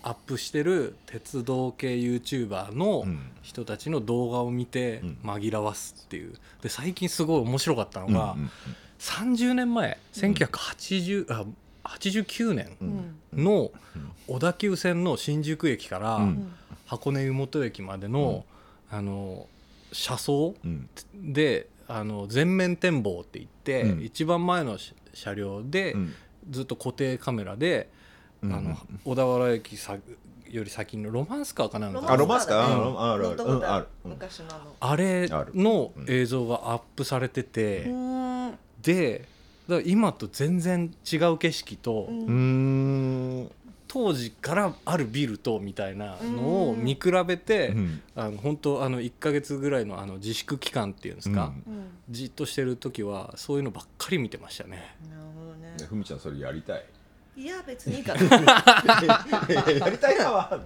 [0.04, 3.20] アップしてる鉄道系 YouTuber のうん。
[3.42, 5.18] 人たちの動画を見てうん。
[5.24, 6.34] 紛らわすっていう。
[6.64, 8.50] で最近すごい面白かったのが、うんうん
[8.98, 11.46] 30年前1980、あ
[11.84, 13.44] 89年うん。
[13.44, 13.72] の
[14.28, 16.52] 小田急線の新宿駅からうん。
[16.86, 18.46] 箱根湯本駅までの,、
[18.90, 19.48] あの
[19.92, 20.90] 車窓うん。
[21.16, 24.04] であの全面展望って言って、うん。
[24.04, 24.78] 一番前の
[25.14, 26.14] 車両で、うん。
[26.50, 27.90] ずっと固定カメラで、
[28.42, 29.98] うんあの小田原駅さ
[30.48, 32.12] より先のロマンスカーかなんか。
[32.12, 32.84] あロマンスカー？
[32.84, 33.02] ロ
[34.80, 38.60] あれのうん映像がアップされてて、うーん。
[38.84, 39.26] で
[39.68, 42.08] だ今と全然違う景色と、
[43.96, 48.02] 当時からあるビルとみたいなのを見比べて、うん。
[48.14, 51.74] あの本当あの1か月ぐらいのあの自粛期間っていうんですか、うん。
[51.74, 54.98] うんじっとしてる時はそういうのばっかり見てましたね。
[55.10, 55.76] なるほどね。
[55.80, 56.86] ねふみちゃんそれやりたい。
[57.38, 58.22] いや別にいいから。
[58.22, 60.60] う んやりたいかは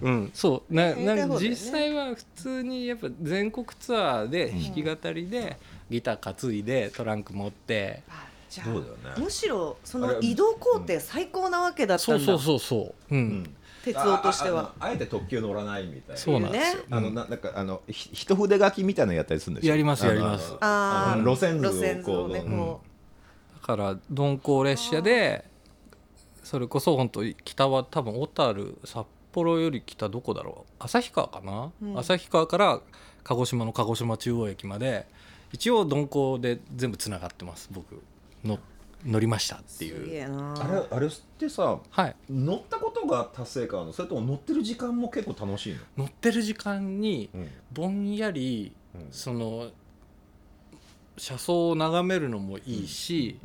[0.00, 0.72] うん、そう。
[0.94, 1.38] んか方だよね。
[1.40, 5.58] 実際は普通にやっぱ全国ツアーで弾き語りで、
[5.90, 8.90] ギター担いでトランク持ってあじゃそうだよね。
[9.16, 12.24] あむしろその移動工程最高なわけだったんだ。
[12.24, 13.20] そうそうそうそう、うん。
[13.20, 13.54] うん。
[13.84, 14.60] 鉄道としては。
[14.60, 16.16] ああああえて特急乗らないみたいな。
[16.16, 19.70] そうなんですよ、あのななんかあのひ一筆書きみたいなのやったりするんでしょ？
[19.70, 20.54] やりますやります。
[20.60, 22.48] あーあの路線図を路線図をねこう。
[22.48, 22.80] こ
[23.60, 25.44] だから鈍行列車で
[26.42, 30.84] それこそ本当北は多分小樽札幌より北どこだろう？
[30.84, 31.98] 旭川かな、うん。
[31.98, 32.80] 旭川から
[33.24, 35.06] 鹿児島の鹿児島中央駅まで
[35.52, 38.02] 一応鈍行で全部つながってます僕
[38.44, 38.58] の
[39.06, 40.24] 乗りましたっていう。
[40.58, 42.16] あれあれってさはい。
[42.28, 43.92] 乗ったことが達成感あるの？
[43.92, 47.48] それとも乗ってる時間も結構楽しいの、乗ってる時間にうん。
[47.72, 49.06] ぼんやりうん。
[49.12, 49.70] その
[51.16, 53.38] 車窓を眺めるのもいいし、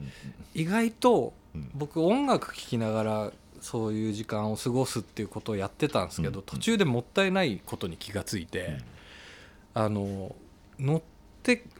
[0.54, 1.70] 意外とうん。
[1.76, 8.80] 僕音楽聴きながらそういう時間を過ごすっていうことをやってたんですけど、うん途中でもったいないことに気がついて、
[9.74, 10.36] あの
[10.80, 11.13] 乗って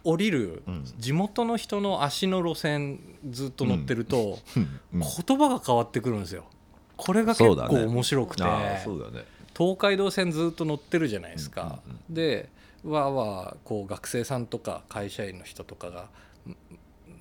[0.04, 0.84] 降りるうん。
[0.98, 3.00] 地元の人の足の路線
[3.30, 6.46] ずっと乗ってると、言葉が変わってくるんですよ。
[6.98, 8.44] これが結構面白くて、
[9.56, 11.80] 東海道線ずっと乗ってるじゃないですか。
[12.10, 12.50] で
[12.84, 16.10] わーわーこう学生さんとか会社員の人とかが
[16.48, 16.56] ん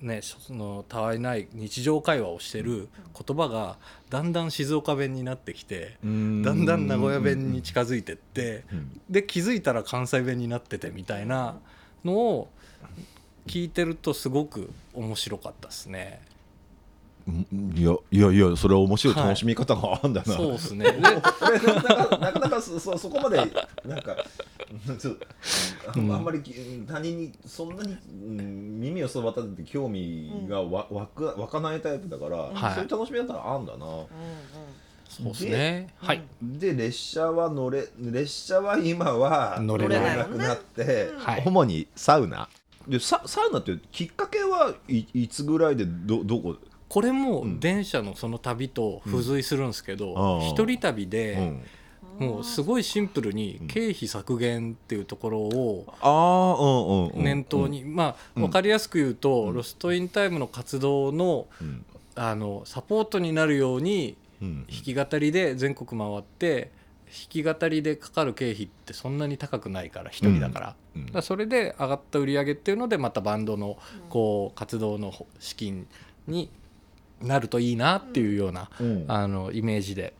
[0.05, 3.77] ねそのたわいない日常会話をしてる言葉が
[4.09, 9.01] だんだん静岡弁になってきてだんだん名古屋弁に近づいてってうん。
[9.09, 11.57] で気づいたら関西弁になっててみたいな
[12.03, 12.49] のを
[13.47, 16.21] 聞いてるとすごく面白かったですね。
[17.27, 20.91] うんいやいやいやそれは面白い楽しみ方があるんだな、そうですね。
[20.99, 23.37] なかなかなかそそそこまで
[23.85, 24.17] なんか
[24.87, 25.15] うんちょ
[25.87, 26.53] あんあんまりき
[26.85, 33.85] 他人にそんなに、うん耳をそば立てて興味がわ湧く湧かないタイプだから、はいそういう楽しみ方があるんだな。
[33.85, 34.05] うんうん
[35.09, 35.93] そうですね。
[35.97, 36.23] はい。
[36.41, 41.43] で列車は乗れ列車は今は乗れなくなって、はい。
[41.45, 42.49] 主にサウナ。
[42.87, 46.57] でササウナってきっかけはいいつぐらいでどどこ？
[46.89, 47.59] これもうん。
[47.59, 51.33] 電車のその旅と付随するんですけど、一人旅で、
[52.19, 52.27] うん。
[52.27, 57.23] もうすごいシンプルに経費削減っていうところをああうんうんうん。
[57.23, 58.43] 念頭に、まあうん。
[58.43, 59.53] 分かりやすく言うと、うん。
[59.55, 61.85] ロストインタイムの活動のうん。
[62.15, 66.71] あのサポートになるようにうん弾き語りで全国回って
[67.05, 73.77] 弾き語りでかかる経費ってそんなに高くないから一人だから,、うんだそれで上がった売り上げっていうのでまたバンドの
[74.09, 75.87] こう活動の資金
[76.27, 76.49] に
[77.21, 79.05] なるといいなっていうような、うん。
[79.07, 80.13] あのイメージで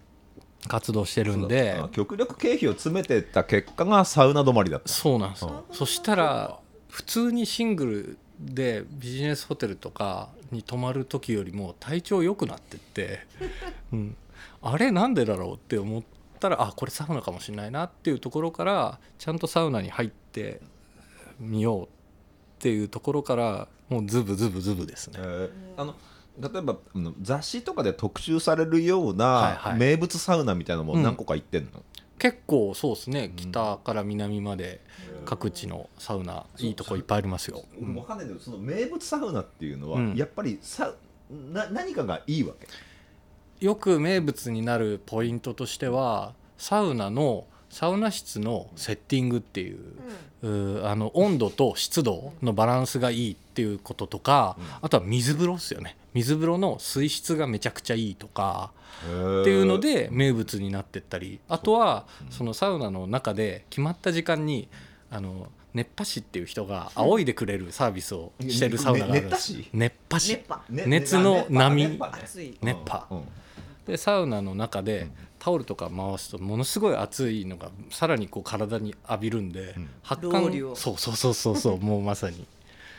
[0.68, 1.82] 活動してるんで。
[1.92, 4.88] 極力経費を詰めてった結果がサウナ止まりだった。
[4.88, 5.52] そうなんですうん。
[5.52, 6.60] よそしたら
[6.90, 13.20] 普通にシングルでビジネスホテルとかに泊まる時よりも体調良くなってって、
[13.92, 14.16] うん、
[14.62, 16.04] あれなんでだろうって思っ
[16.40, 20.62] たらあこれサウナかもしれないなっていうところからちゃんとサウナに入って
[21.40, 21.88] みようっ
[22.60, 25.20] ていうところからもうズブズブズブですね。
[25.20, 25.50] え。
[25.78, 25.82] ー。
[25.82, 25.96] あの
[26.40, 26.78] 例えば
[27.22, 29.78] 雑誌とかで特集されるようはいなはい。
[29.78, 31.84] 名物サウナみたいなのも何個か行ってんの、
[32.24, 34.80] 結構そうですね北から南まで
[35.26, 40.16] 各地のサウナいいとこいっぱいありますよ、うん、わかんないけどその名物サウナっていうのは、うん。
[40.16, 40.94] やっぱりさ
[41.30, 43.66] な何かがいいわけ？
[43.66, 49.80] よく名物になるポイントとしてはサウナのサウナ室のセッティングっていう,、
[50.44, 55.98] うーあの温度と湿度のバランスがいいっていうこととか、あとは水風呂っすよね。
[56.14, 61.40] 水風呂の水質がめちゃくちゃいいとかっていうので名物になってったり。
[61.50, 64.68] あとはそのサウナの中で決まった時間に
[65.10, 69.54] あの熱波師っていう人が仰いでくれるサービスをしてるサウナがあるんです。
[69.58, 70.34] ね熱波師？
[70.34, 71.88] 熱波ね熱の波。
[71.88, 71.98] 熱
[72.86, 73.24] 波
[73.88, 75.08] でサウナの中で
[75.44, 79.90] タオルとか回すとものすごい熱いのがさらにこう体に浴びるんで、うん。
[80.02, 82.48] 発汗そうそうそうそうそうもうまさに。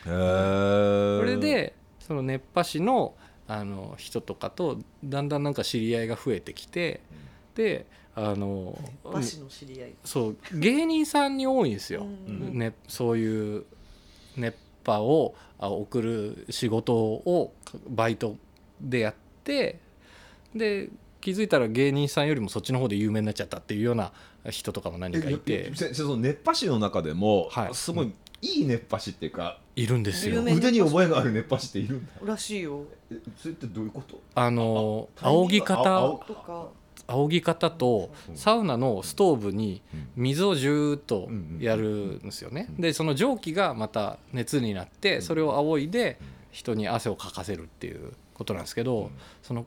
[0.04, 1.18] へー。
[1.20, 3.14] これでその熱波師の
[3.48, 7.00] あの人とかとだんだんなんか知り合いが増えてきて
[7.54, 9.94] であのバシの知り合い。
[10.04, 12.58] そう芸人さんに多いんですよ、うん。
[12.58, 13.64] ね、そういう
[14.36, 14.54] 熱
[14.84, 17.54] 波をあ送る仕事を
[17.88, 18.36] バイト
[18.82, 19.80] でやって
[20.54, 20.90] で
[21.24, 24.12] 気づいたら芸人さんよりもそっちの方で有名になっちゃったっていうような
[24.50, 25.72] 人とかも何人かいて。
[25.74, 27.74] その熱波師の中でも、はい。
[27.74, 30.42] すごいいい熱波師っていうか、いるんですよ。
[30.42, 32.12] 腕に覚えがある熱波師っているんだ。
[32.22, 32.84] らしいよ。
[33.10, 34.20] えそれってどういうこと？
[34.34, 36.68] あの仰ぎあ方青とか。
[37.06, 38.36] 仰ぎ方とうん。
[38.36, 40.08] サウナのストーブにうん。
[40.16, 42.68] 水をジューッとやるんですよね。
[42.78, 46.18] でその蒸気がまた熱になってそれを仰いで
[46.50, 49.10] 人に汗をかかせるっていうことなんですけど
[49.42, 49.64] その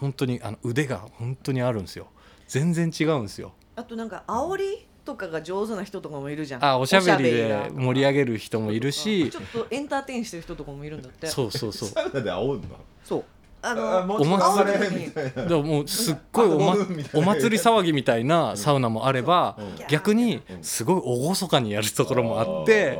[0.00, 2.06] 本当にあの腕が本当にあるんですよ。
[2.48, 3.52] 全然違うんですよ。
[3.76, 6.64] あとなんか煽りとかが上手な人とかもいるじゃん。
[6.64, 7.68] あおしゃべりでが。
[7.70, 9.30] 盛り上げる人もいるし。
[9.30, 11.26] ちょっとエンターテインしてる人とかもいるんだって。
[11.26, 11.88] そうそうそう。
[11.90, 12.76] サウナで煽るの？
[13.04, 13.24] そう。
[13.62, 13.74] ああ
[14.06, 15.22] のお祭りれみた
[15.58, 16.72] ももうすっごいお, ま
[17.12, 19.86] おな祭り騒ぎみたいなサウナもあればうん。
[19.86, 22.98] 逆にすごい厳かにやるところもあって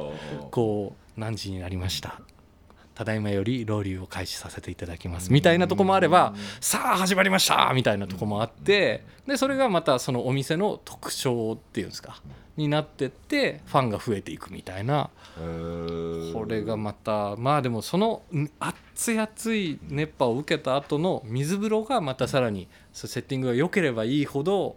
[0.50, 2.20] こう何時になりました？
[3.00, 5.32] ただいまよりロウリュを開始させていただきます。
[5.32, 12.20] みたいなとこもあればさあ始まりましたみたいなとこもあってでそれがまたそのお店の特徴っていうんですか
[12.58, 15.08] になってってファンが増えていくみたいな。
[15.34, 24.76] これがまたまあでもそのん熱い熱い熱波を受けた後の水風呂がまたさらにセッティングが良ければいいほど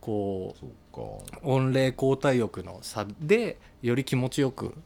[0.00, 1.00] こう
[1.42, 4.76] 温冷交代浴の差でより気持ちよく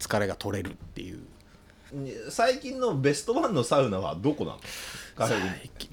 [0.00, 1.20] 疲れが取れるっていう
[2.28, 4.58] 最近のベストワンのサウナはどこなの？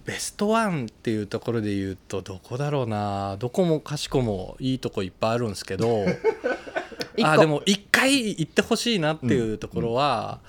[0.06, 3.38] ベストワンっていうところで言うとどこだろうな。
[3.38, 6.06] どこもかしこもいいとこいっぱいあるんですけど。
[7.24, 10.40] あでも一回行ってほしいなっていうところは、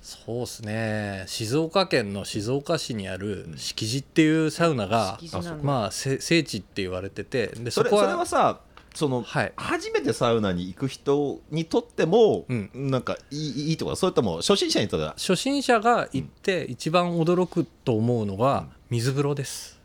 [0.00, 1.24] そうですね。
[1.26, 5.18] 静岡県の静岡市にある敷地っていうサウナが、
[5.62, 7.48] まあせ聖地って言われてて。
[7.48, 8.60] でそれそそこはれはさ
[8.94, 9.52] その、はい。
[9.56, 12.70] 初めてサウナに行く人にとっても、うん。
[12.74, 15.12] なんかいいいいとかそれとも初心者にとっては。
[15.12, 19.80] 初心者が行って一番驚くと思うのが水風呂です。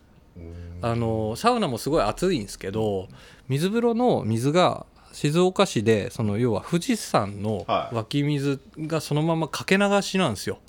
[0.82, 3.08] あのサウナもすごい暑いんですけど
[3.48, 7.96] 水風呂の水が静岡市でその要は富士山のはい。
[7.96, 10.60] 湧き水がそのままかけ流しなんですよ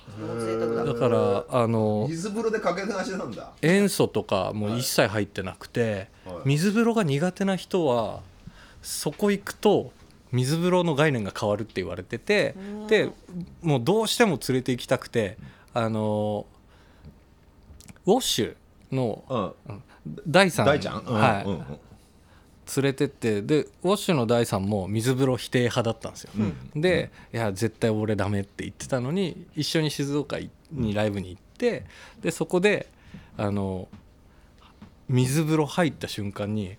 [0.76, 3.52] だだからあの水風呂でかけ流しなんだ。
[3.62, 6.36] 塩素とかも一切入ってなくてはい。
[6.44, 8.20] 水風呂が苦手な人は
[8.82, 9.92] そこ行くと
[10.32, 12.86] 水風呂の概念が変わるって言われててうん。
[12.86, 13.10] で
[13.62, 15.38] もうどうしても連れて行きたくて
[15.74, 16.46] あの
[18.06, 18.56] ウォッシュ
[18.92, 19.82] のうん。
[20.26, 21.14] 第3大ちゃん、うん。
[21.14, 21.44] はい。
[21.44, 21.64] うんうん
[22.76, 26.80] 連れてってでウォッシュの第3も水風呂否定派だったんですよ、うん。
[26.80, 30.38] でいや絶対俺ダメって言ってたのに一緒に静岡
[30.72, 31.84] にライブに行って
[32.20, 32.88] でそこで
[33.36, 33.88] あの
[35.08, 36.76] 水風呂入った瞬間に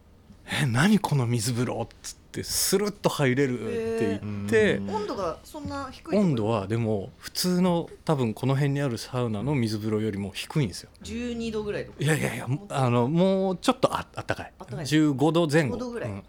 [0.62, 4.94] 「え何この水風呂」っつってスルッと入れるって言って、うん。
[4.94, 10.90] 温度がそんな低い温度はでも普通の多分この辺にあるサウナの水風呂よりも低いんですよ。
[11.02, 11.96] 12度ぐらいとか？
[12.00, 14.52] いやいやいやあのもうちょっとああったかい。
[14.58, 14.84] あったかい。
[14.84, 15.76] 15度前後。
[15.76, 16.10] 15度ぐらい。
[16.10, 16.22] うん。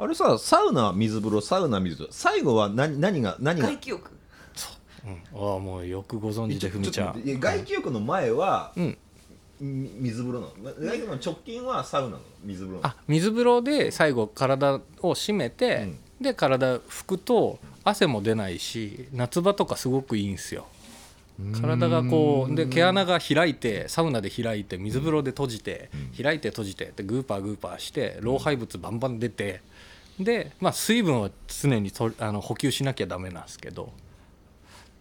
[0.00, 3.68] あれさサウナ水風呂サウナ水風呂最後は何何が何が？
[3.68, 4.10] 外気浴？
[5.06, 5.10] う。
[5.10, 7.22] ん、ああもうよくご存知でふみちゃん。
[7.38, 8.84] 外気浴の前は、うん。
[8.84, 8.96] み
[9.64, 10.74] 水風呂なの？
[10.78, 14.80] 外気浴の直近はサウナなの水風呂あ水風呂で最後体を
[15.12, 20.66] 締めて、で体拭くと汗も出ないし夏場とかすごくいいんですよ。
[21.60, 25.90] 体がこうで毛穴が開いてサウナで開いて水風呂で閉じて、
[26.20, 29.60] 開いて閉じてでグーパーグーパーして老廃物バンバン出て
[30.20, 33.92] で、まあ、水分は常にとあの補給しなきゃダメなんですけど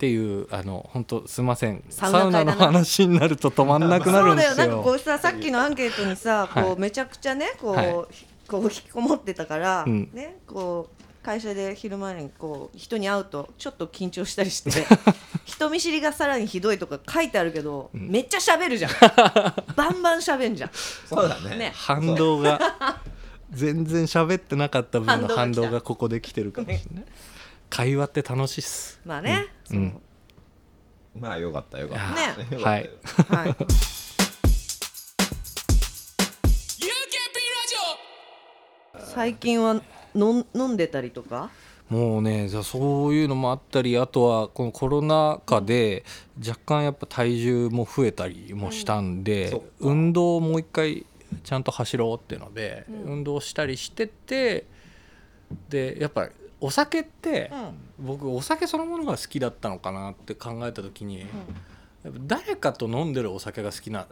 [0.04, 1.82] っっていうあの本当すいません。
[1.90, 4.70] ササウナの話になると止まんなくなるんですそうだよ。
[4.70, 4.96] なんかこよ。
[4.96, 6.72] うささっきのアンケートにさ、こはい。
[6.74, 8.06] うめちゃくちゃねこう、はい。
[8.12, 10.10] ひこう引きこもってたから、うん。
[10.12, 14.72] ねこう会社で昼間にこう人に会うとちょっと緊張したりして
[15.46, 18.92] 人見知りがさらにひどいとか書いてあるけど、めっちゃ喋るじゃん。
[19.78, 20.72] バンバン喋んじゃん。
[21.08, 21.56] そうだね。
[21.56, 21.72] ね。
[21.74, 23.00] 反動が
[23.52, 27.06] 全然喋ってなかった分の反動が来た反動がここで来てるかもしれない。
[27.74, 29.02] 会話って楽しいっす。
[29.04, 30.02] まあね、うんうん。
[31.20, 32.14] まあよかったよかった。
[32.16, 32.90] ねよかったよはい。
[33.06, 33.56] そうはい
[39.14, 39.82] 最近は
[40.16, 41.50] 飲ん飲んでたりとか？
[41.90, 46.04] もうねじゃあそういうのもあったりあとはこのコロナ禍で
[46.40, 49.66] 若干やっぱ体重も増えたりもしたんで、そっか。
[49.82, 51.06] 運動をもう一回
[51.44, 53.14] ちゃんと走ろうっていうので、うん。
[53.18, 54.66] 運動したりしてて
[55.70, 56.32] でやっぱり
[56.66, 57.52] お酒って、
[58.00, 61.26] 僕お酒そのものが好きだったのかなって考えた時に、
[62.26, 64.08] 誰かと飲んでるお酒が好きだっ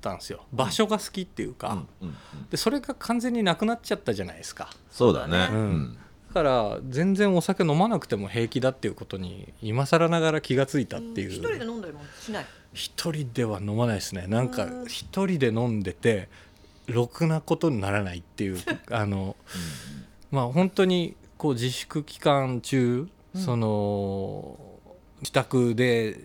[0.00, 0.44] たんですよ。
[0.52, 2.16] 場所が好きっていうか、うんうんうん。
[2.50, 4.70] でそれが完全になくなっちゃったじゃないですか。
[4.90, 5.48] そうだね。
[5.52, 5.72] ううん。
[5.74, 5.98] ん
[6.28, 11.30] だから全然お酒飲まなくても平気だっていうことに今更ながら気がついたっていう。
[11.30, 12.46] 一人で飲んだりもしない？
[12.72, 14.26] 一人では飲まないですね。
[14.26, 14.86] なんかうん。
[14.86, 16.28] 一人で飲んでて
[16.86, 18.58] ろくなことにならないっていう
[18.90, 19.36] あの
[20.32, 24.56] まあ本当にこう自粛期間中、その
[25.22, 26.16] 自宅で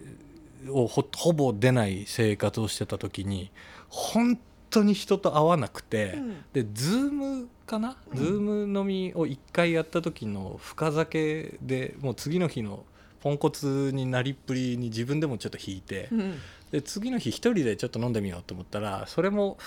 [0.69, 3.49] をほほぼ出ない生活をしてた時に
[3.89, 4.37] 本
[4.69, 6.45] 当に人と会わなくて、うん。
[6.53, 12.85] でズームかな、ズーム飲みを1回やった時の深酒でもう次の日の
[13.19, 16.35] ポンコツになりっぷりに自分でもちょっと引いて、うん。
[16.69, 19.57] で次の日一人でちょっと飲んでみようと思ったらそれも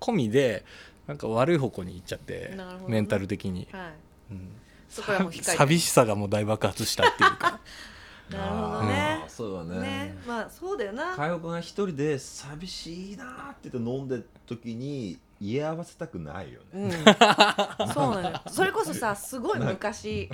[0.00, 0.64] 込みで
[1.06, 2.64] なんか悪い方向に行っちゃって、ね。
[2.88, 3.92] メンタル的に、はい。
[4.32, 4.48] うん
[4.90, 5.42] そこらもう控えて。
[5.52, 7.60] 寂しさがもう大爆発したっていうか。
[8.30, 9.20] なるほどね。
[9.22, 9.80] あーそうだね。
[9.80, 10.18] ね。
[10.26, 11.16] まあそうだよな。
[11.16, 16.66] 佳代君が一人で寂しいなーって言って飲んでる時に家合わせたくないよね。
[16.72, 16.90] うん、
[17.92, 18.40] そうなのよ。
[18.48, 20.28] それこそさすごい昔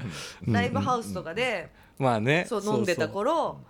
[0.47, 0.53] うん。
[0.53, 2.45] ライブハウスとかで、まあね。
[2.49, 3.61] そう飲んでた頃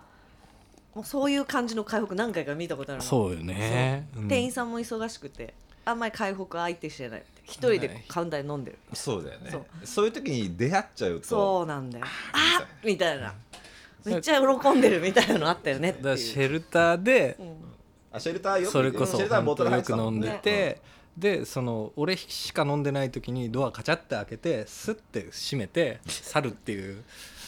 [0.95, 4.07] もうそういう感じの回復何回か見たことあるのそうよね。
[4.13, 4.27] そううん。
[4.27, 5.53] 店員さんも忙しくて
[5.85, 9.49] あんまり回復相手してない一人でカウンターで飲んでる、そうだよね。
[9.51, 9.65] そう。
[9.83, 11.27] そういう時に出会っちゃうと。
[11.27, 12.05] そうなんだよ。
[12.33, 13.33] あっみたいな。
[14.05, 17.55] めっちゃ喜んでるみたいなのあったよねってだからシェルターでうん。
[18.11, 20.21] あシェルターよくそれこそシェルターボトル入よってたもんね。
[20.21, 20.81] く飲んでて、
[21.17, 27.03] でその俺しか飲んでない時にドアカチャって開けてスッて閉めて去るっていう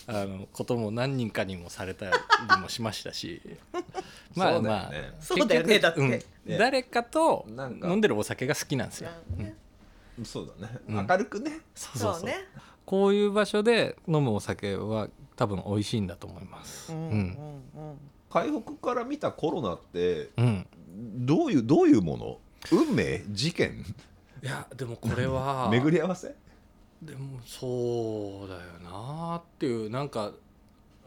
[0.07, 2.11] あのことも何人かにもされたり
[2.61, 3.41] もしましたし。
[4.35, 6.01] まあそうだよまあねそうだよねだって。
[6.01, 6.09] うん。
[6.09, 6.21] ね。
[6.45, 7.87] 誰かとなんか。
[7.87, 9.11] 飲んでるお酒が好きなんですよ。
[9.37, 9.48] ね
[10.23, 11.07] そうだね、うん。
[11.07, 11.59] 明るくね。
[11.75, 12.19] そうそうそう。
[12.21, 12.35] そうね。
[12.85, 16.91] こういう場所で飲むお酒は多分美味しいんだと思います。
[16.91, 17.11] うんうん。
[17.11, 17.17] うんう
[17.93, 17.97] ん。
[18.29, 20.67] 回復から見たコロナってうん。
[21.25, 22.39] どういうどういうもの？
[22.71, 23.23] 運命？
[23.29, 23.85] 事件？
[24.41, 25.69] いやでもこれは。
[25.71, 26.35] 巡り合わせ？
[27.01, 30.33] でもそうだよなっていうなんか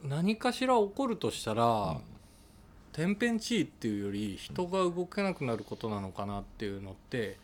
[0.02, 2.00] 何かしら起こるとしたら、
[2.92, 7.38] 天変地異っていうより人が動けなくなることなのかなっていうのって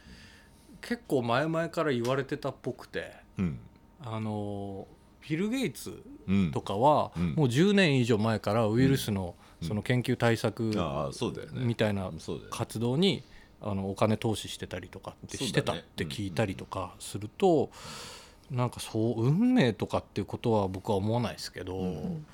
[0.80, 3.58] 結構前々から言われてたっぽくてうん。
[4.04, 4.86] あの
[5.28, 6.50] ビル・ゲイツうん。
[6.52, 7.34] とかは、うん。
[7.34, 9.68] もう10年以上前からウイルスのうん。
[9.68, 10.72] その研究対策
[11.54, 12.10] みたいな
[12.50, 13.24] 活動に
[13.60, 17.70] あのお金投資してたりとかってしてたって聞いたりとかすると、
[18.50, 22.26] なんかそう運命とかっていうことは僕は思わないですけど、うん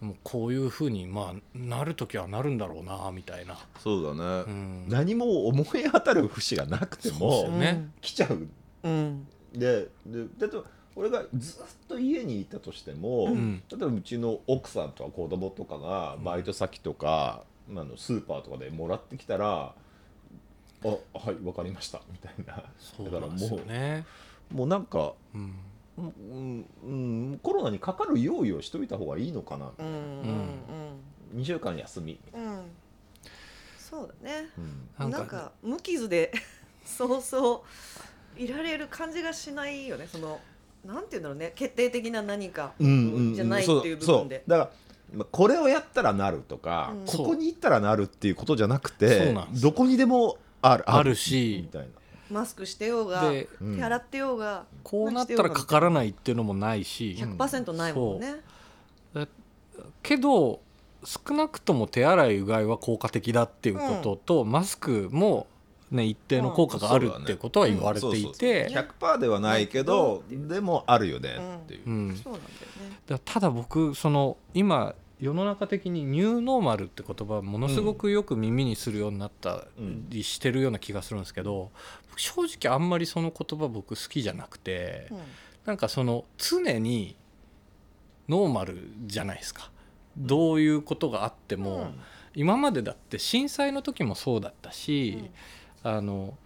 [0.00, 4.84] でもこういうふうにまあなる時はなるんだろうなみたいな、そうだね、うん。
[4.88, 7.90] 何も思い当たる節がなくてそうもね。
[8.00, 8.48] 来ちゃう。
[8.84, 9.26] うん。
[9.52, 10.56] ででだって
[10.94, 19.74] 俺がずっと家にいたとしても、ん例えばうちの奥さんとか子供とかがバイト先とか、あのスーパーとかでもらってきたら
[20.84, 20.96] 「あは
[21.32, 24.06] いわかりました」みたいなそうなんですよだね。
[24.50, 25.54] もうなんか、うん
[25.98, 26.86] うんう
[27.34, 30.48] ん、コロナにかかる用意をしといた方がいいのかな、うんうん
[31.34, 32.60] 2週間休み、うんうん。
[33.78, 34.48] そうだね。
[34.56, 34.88] うん。
[34.98, 36.32] なんかなんか無傷で
[36.84, 37.64] そうそ
[38.36, 40.08] ういられる感じがしないよね。
[40.10, 40.40] その
[40.84, 41.52] なんていうんだろうね。
[41.54, 44.42] 決定的な何かじゃないっていう部そ分で。
[44.46, 44.70] だから
[45.12, 47.04] まあこれをやったらなるとか、うん。
[47.04, 49.62] ここに行ったらなるっていうことじゃなくそてうなんです。
[49.62, 51.60] どこにでもあるあるし。
[51.64, 51.88] みたいな、
[52.30, 53.48] マスクしてようが手
[53.82, 58.36] 洗ってようがこうなったらかからないっていうのもないし、100%ないもんね。
[60.02, 60.60] けど
[61.04, 65.46] 少なくとも手洗いうがいは効果的だっていうことと、マスクも、
[65.90, 68.68] ね、一定の効果があるっていうことは言われていて。
[68.68, 72.20] 100%ではないけどでもあるよねっていう、うん。
[72.22, 72.98] そうなんだよね。
[73.06, 79.64] だただ僕その今世の中的にニューノーマルって言葉ものすごくよく耳にするようになった
[80.08, 81.70] りしてるような気がするんですけど
[82.16, 85.08] 正直あんまりその言葉僕好きじゃなくて
[85.66, 87.16] なんかその常に
[88.28, 89.70] ノーマルじゃないですか。
[90.16, 91.92] どういうことがあっても
[92.34, 95.30] 今までだって震災の時もそうだったし
[95.84, 96.36] あの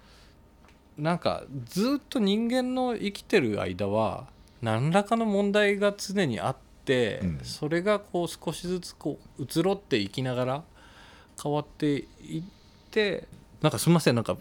[0.98, 4.26] なんかずっと人間の生きてる間は
[4.60, 6.71] 何らかの問題が常にあって、
[7.22, 7.41] うん。
[7.43, 10.62] それがこう少しずつこう移ろっていきながら
[11.43, 12.43] 変わっていっ
[12.91, 13.26] て
[13.61, 14.37] なんかすみませんなんか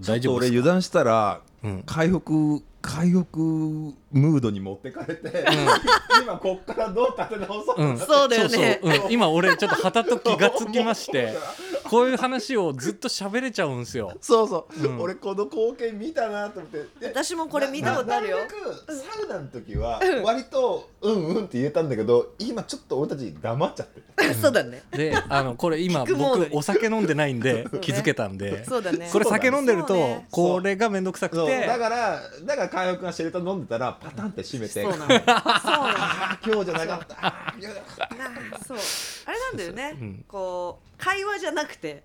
[0.00, 0.54] 大丈夫ですか？
[0.54, 1.82] 俺油断したらうん。
[1.86, 5.44] 回復回復ムードに持ってかれて、
[6.22, 8.80] 今こっからどう立て直そうかなって、そうだよね。
[8.80, 9.12] そうん。
[9.12, 11.36] 今俺ちょっとはたと気がつきまして
[11.84, 14.12] こういう話をずっと喋れちゃうんですよ。
[14.20, 15.00] そうそう、うん。
[15.00, 16.78] 俺この光景見たなと思って。
[17.00, 18.38] で私もこれ見たことあるよ。
[18.88, 24.00] サウナの時は割とうんうんって言えたんだけど今ちょっと俺たち黙っちゃって。
[24.24, 24.82] る そうだね。
[24.90, 28.64] であのこれ今僕お酒飲んでないんで気づけたんで。
[28.64, 29.08] そうだね。
[29.12, 31.66] これ酒飲んでるとこれが面倒くさくて。
[31.66, 34.82] だからだから海北がシェルター飲んでたらパタンって閉めて。
[34.82, 35.14] そうなの。
[36.44, 37.16] 今日じゃなかった。
[37.20, 38.14] あー今日じゃなかった。
[38.16, 38.78] なあそう。
[39.26, 40.24] あれなんだよね、うん。
[40.26, 42.02] こう会話じゃなくて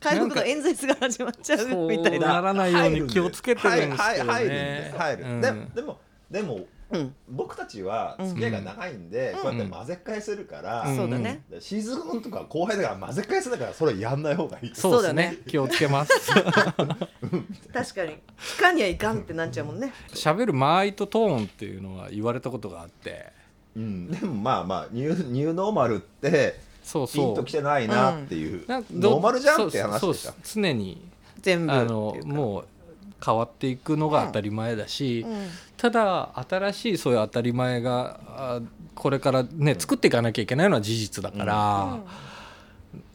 [0.00, 2.28] 回復の演説が始まっちゃうみたいな。
[2.28, 5.40] ならないように気をつけてるんですけど入るんね入る、うん。
[5.40, 5.98] ででも
[6.30, 7.14] でもうん。
[7.28, 9.40] 僕たちは付き合いが長いんで、うん。
[9.40, 10.96] こうやって混ぜ返せるから、うん。
[10.96, 14.72] そうだね、でシーズンとか後輩だから混ぜ返せだからそれやんない方がいい。
[14.74, 15.24] そうですね。
[15.24, 15.36] そうだね。
[15.48, 16.32] 気をつけます。
[16.32, 18.18] 確かに。
[18.38, 19.92] 聞かにはいかんってなっちゃうもんね。
[20.10, 23.34] 喋る間合いとトーンっていうのは言われたことがあって。
[23.74, 27.26] うん、でもまあまあニューニューノーマルってそうそう。
[27.26, 31.02] ピンときてないなっていう、なんノーマルじゃんって話そうでしたそう常に
[31.42, 32.64] 全部あのもう
[33.24, 35.48] 変わっていくのが当たり前だし、うん。
[35.76, 38.60] ただ新しいそういう当たり前があ
[38.94, 41.98] これからね作っていかなきゃいけないのは事実だから、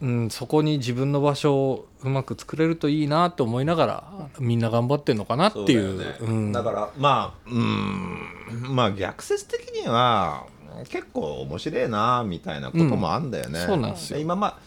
[0.01, 4.03] うんそこに自分の場所をうまく作れるといいなと思いながら、
[4.39, 5.91] みんな頑張ってんのかなっていう。
[5.91, 6.17] そうだよね。
[6.21, 6.51] うん。
[6.51, 8.75] だからまあうん。
[8.75, 10.45] まあ逆説的には
[10.89, 14.19] 結構面白いなみたいなこともあんだよね、うんそうなんですよ。
[14.19, 14.59] 今ま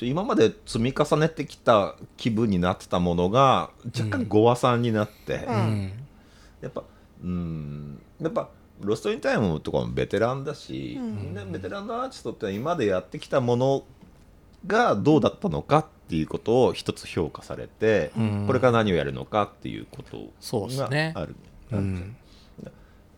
[0.00, 5.54] 今まで積み重ねてきた気分になってたものが若干ごわさんになって、うん。
[5.54, 5.92] うん。
[6.62, 6.82] やっぱ
[7.22, 8.48] うんやっぱ
[8.80, 11.34] ロストインタイムとかもベテランだし、うん。
[11.34, 13.84] ねベテランのアーティストって今までやってきたもの
[14.66, 18.44] がどうだったのかっていうことを一つ評価されて、うん。
[18.46, 21.36] これから何をやるのかっていうことそうですがねある。
[21.72, 22.16] うん。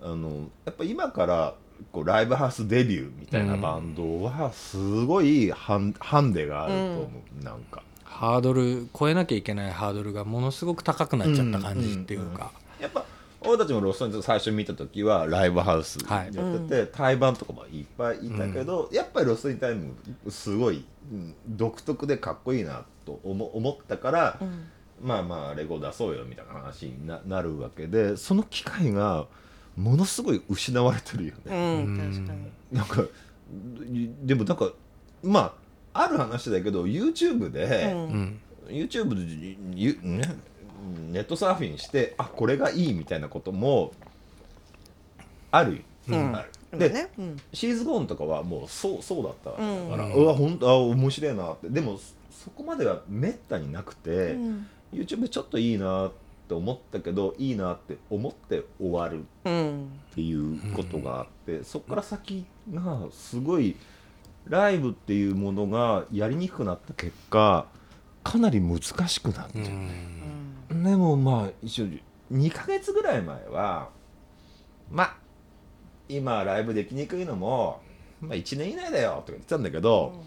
[0.02, 1.54] あのやっぱ今から
[1.92, 7.10] こうライブハウスデビューみたいなバンドはすごいハンハンデがあると思
[7.40, 7.82] う、なんか。
[8.04, 13.04] ハードル超えなきゃいけないハードルがものすごく高くなっちゃった感じっていうか、やっぱ
[13.40, 16.30] 俺たちもロストイン最初見た時はライブハウスやっ
[16.68, 19.94] てて、対バンとかもいっぱいいたけど、やっぱりロストインタイム
[20.28, 24.68] すごい、うん独特でかっこいいなと思思ったから、うん。
[25.02, 29.26] まあまあレゴ出そうよみたいな話にななるわけでその機会が
[29.76, 31.82] ものすごい失われてるようね。
[31.82, 31.96] ん。
[31.96, 32.78] 確かに。
[32.78, 33.04] なんか
[34.24, 34.72] でもなんか
[35.22, 35.54] ま
[35.92, 37.98] あある話だけど YouTube で、うん。
[37.98, 40.22] うん YouTube でゆね
[41.12, 43.92] ネットサーフィンしてあこれがいいみたいなことも
[45.50, 46.34] あるよ、うん。
[46.34, 46.78] ある。
[46.78, 47.36] で、ねうん。
[47.52, 49.50] シーズゴーンとかはもうそうそうだった。
[49.50, 51.68] わけだから、ううんわ本当あ面白いなって。
[51.68, 51.98] でも
[52.30, 54.66] そこまではめったになくて、うん。
[54.92, 63.76] YouTube ちょっといいなって思ったけどいいなって思って終わるうんっていうことがあって、そこから先がすごい
[64.46, 67.66] ライブっていうものがやりにくくなった結果
[68.22, 69.64] かなり難しくなってる、
[70.82, 71.86] でもまあ一応
[72.32, 73.88] 2ヶ月ぐらい前は
[74.90, 75.16] まあ
[76.08, 77.80] 今ライブできにくいのも、
[78.20, 80.22] まあ、1年以内だよとか言ってたんだけど、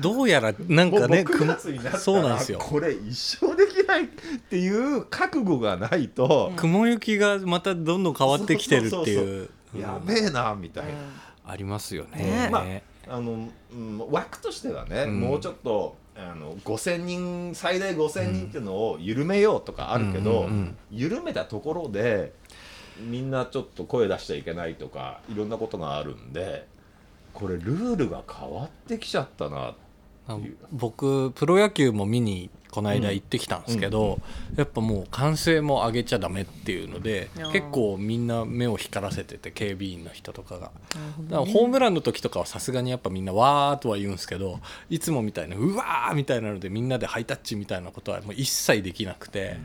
[0.00, 2.58] どうやらなんかねもうく9月になったらそうなんですよ。
[2.58, 3.56] これ一生
[3.98, 10.92] できないっていう覚悟がないと、雲行きがまたどんどん変わってきてるっていうやべえなみたいな。
[11.46, 12.48] ありますよね。
[12.50, 12.64] ま
[13.08, 13.48] あの、
[14.10, 20.48] 枠としてはね、もうちょっとあの5,000人最大5,000人っていうのを緩めようとかあるけど、
[20.90, 22.32] 緩めたところで
[23.00, 26.66] みんなちょっと声出しちゃいけないとかいろんなことがあるんで
[27.32, 29.74] これルールが変わってきちゃったな
[30.70, 34.20] 僕プロ野球も見にこの間行ってきたんですけど、
[34.56, 40.60] やっぱもう歓声も上げちゃダメっていうのであー結構みんな目を光らせてて警備員の人とかが。
[40.60, 49.56] なるほだかホームランの時とかはさすがにやっぱみんなわーとは言うんですけどいつもみたいなうわーみたいなのでみんなでハイタッチみたいなことはもう一切できなくて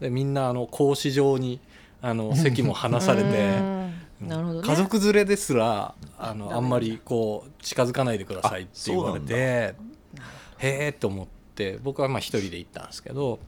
[0.00, 1.60] でみんなあの格子状に
[2.00, 4.28] あの 席も離されてうん。
[4.28, 4.68] なるほどね。
[4.68, 9.74] 家族連れですらあのあんまりこう近づかないでくださいって言われてへ
[10.62, 11.24] えって思
[11.70, 13.38] って僕はまあ一人で行ったんですけど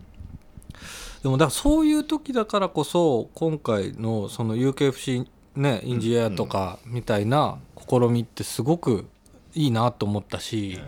[1.23, 7.59] でもだからそういう時だからこそ今回のその UKFC ねインジアとかみたいな
[7.89, 9.07] 試みってすごく
[9.55, 10.81] いいなと思ったし、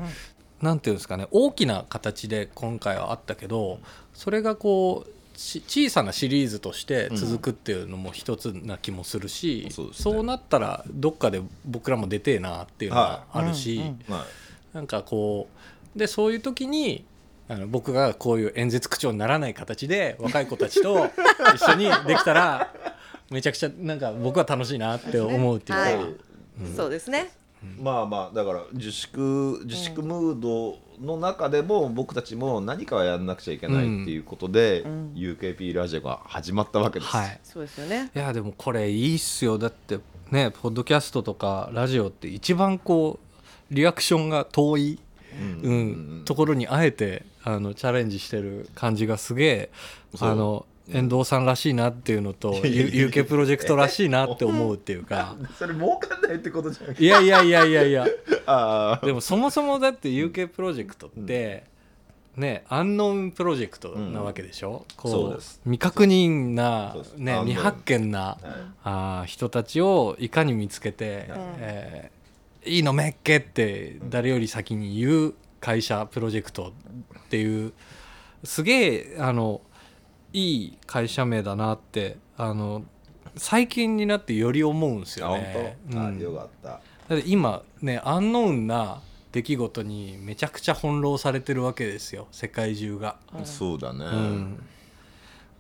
[0.61, 3.79] なんていうんですかね大きな形で今回はあったけど
[4.13, 13.83] それがこうし小さなシリーズとして続くっていうのも一つな気もするし、うんそうなったらどっかで僕らも出てえなっていうのがあるし、
[14.73, 15.49] なんかこ
[15.95, 17.05] うでそういう時に
[17.49, 21.11] あの僕がこういう演説口調にならない形で 若い子たちと
[21.55, 22.73] 一緒にできたら
[23.31, 25.97] めちゃくちゃなんか僕は楽しいなって思うっていうか、はい。
[26.77, 27.31] そうですね。
[27.81, 35.13] まあまあだから自粛自粛ムードの中でも僕たちも何かはやんなくちゃいけないっていうことで、うん。
[35.15, 37.11] UKP ラジオが始まったわけです。
[37.11, 37.41] はい。
[37.43, 38.11] そうですよね。
[38.15, 39.59] いやでもこれいいっすよ。
[39.59, 39.99] だって
[40.31, 43.19] ねポッドキャストとかラジオって一番こ
[43.71, 44.99] うリアクションが遠い、
[45.65, 45.71] うん。
[45.71, 45.75] う
[46.21, 49.71] んところにあえてあのチャレンジしてる感じがすげえ
[50.21, 55.37] の遠藤さんらしいなっていうのと UK プロジェクトらしいなって思うっていうか。
[55.57, 56.97] それ儲かんないってことじゃん。
[57.01, 57.87] いやいやいやいや。
[57.87, 58.07] い や
[58.47, 61.65] ああでもそもそもだって UK プロジェクトって、
[62.35, 65.61] ねアンノーンプロジェクトなわけでしょ、うです。
[65.63, 68.39] 未確認なね、未発見な、はい。
[68.83, 71.27] あー人たちをいかに見つけて、
[71.59, 72.17] えー
[72.69, 76.73] いいのめっけって誰より先に言う会社プロジェクト
[77.27, 77.73] っていう
[78.45, 79.61] すげえあの
[80.33, 82.85] いい会社名だなってあの
[83.37, 85.77] 最近になってより思うんですあよね。
[85.89, 86.69] 本当、あうんよかった。
[86.69, 86.81] だ
[87.17, 89.01] って今ねアンノーンな
[89.33, 93.17] 出来事にめちゃくちゃ翻弄されてるわけですよ世界中が。
[93.45, 94.05] そうだね。
[94.05, 94.63] うん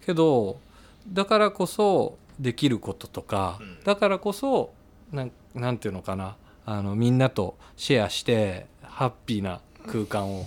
[0.05, 0.61] けど
[1.09, 4.73] だからこそできることとか、だからこそ
[5.11, 10.47] なんなんていうのかなあのみんなとシェアしてハッピーな空間を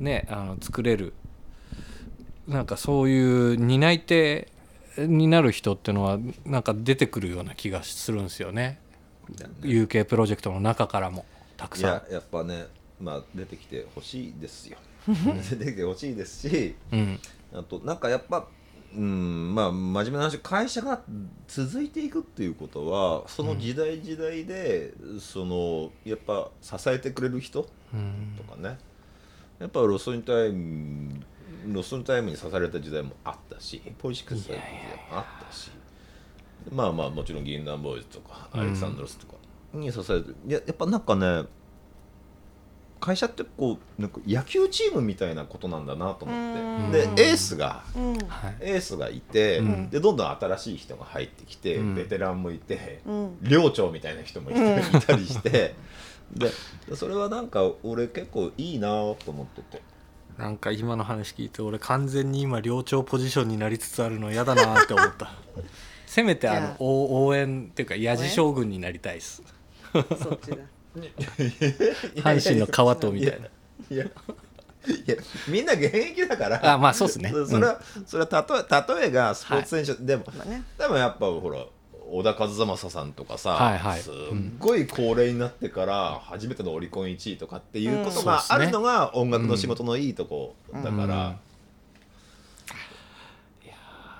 [0.00, 1.12] ねあの作れる
[2.48, 4.48] なんかそういう担い手
[4.98, 8.78] になる人っていうのはなんか出てくるような気がするんですよね
[9.62, 11.24] UK プロジェクトの中からも
[11.56, 12.14] たくさんいや。
[12.14, 12.66] やっぱね
[13.00, 14.76] まあ出てきてほしいですよ。
[15.08, 16.74] 出てきてほしいですし。
[16.92, 17.18] うん
[17.52, 18.46] あとなんかやっぱ
[18.94, 21.00] うんまあ真面目な話会社が
[21.48, 28.78] 続いていくっていうことはその時代時代で、そのやっぱ支えてくれる人うんとかね
[29.60, 31.22] やっぱ LOST IN TIME
[31.68, 34.44] LOST IN TIMEに支えられた時代もあったし POLYSICS。
[34.44, 35.70] された時代もあったし
[36.72, 39.34] まあまあもちろん銀杏 BOYZ とかアレクサンドロスとか
[39.74, 41.44] に支えていややっぱなんかね
[43.00, 46.60] 会社ってこうなんか野球チームみたいなことなんだなと思って。
[46.60, 47.16] うん。
[47.16, 48.12] でエースがうん。
[48.28, 49.90] はいエースがいて、うん。
[49.90, 51.94] でどんどん新しい人が入ってきて、うん。
[51.94, 53.38] ベテランもいて、うん。
[53.40, 55.74] 寮長みたいな人もいたりして
[56.32, 56.50] で
[56.94, 59.82] それはなんか俺結構いいなと思ってて。
[60.38, 65.32] なんか今の話聞いて俺完全に今寮長ポジションになりつつあるの嫌だなって思った。
[66.06, 69.42] せめてあの応応援っていうかヤジ将軍になりたいです。
[69.92, 70.56] そっちだ。
[72.16, 73.46] 阪神の川とみたいな。
[73.90, 74.08] いやい
[75.06, 75.16] や
[75.46, 76.72] みんな現役だから。
[76.72, 77.30] あまあそうっすね。
[77.30, 80.64] そそれは、それは例え例えがスポーツ選手、でもまあね。
[80.78, 81.66] でもやっぱほら
[82.12, 84.00] 小田和正さんとかさ、はいはい。
[84.00, 84.14] すっ
[84.58, 91.36] ごい高齢になってから初めてのオリコン1位とかっていうことうんがあるのが音楽の仕事のいいとこだから、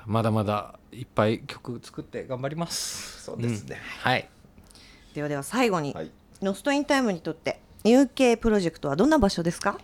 [0.07, 3.22] まだまだいっぱい曲作って頑張ります。
[3.24, 4.11] そうですね、うん。
[4.11, 4.28] はい。
[5.14, 6.11] ではでは最後に、はい。
[6.43, 9.78] ロストインタイムにとって UK プロジェクトはどんな場所ですか？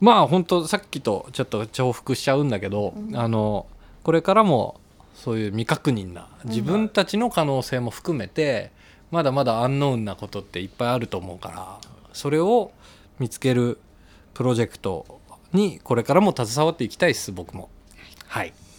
[0.00, 3.66] まあ本当さっきとちょっと重複しちゃうんだけど、あの
[4.02, 4.80] これからも
[5.14, 8.70] そういう未確認な自分たちの可能性も含めて、
[9.10, 11.78] まだまだアンノーンなことっていっぱいあると思うから
[12.12, 12.70] それを
[13.18, 13.78] 見つける
[14.34, 15.20] プロジェクト
[15.52, 17.68] にこれからも携わっていきたいです僕も。
[18.28, 18.52] はい「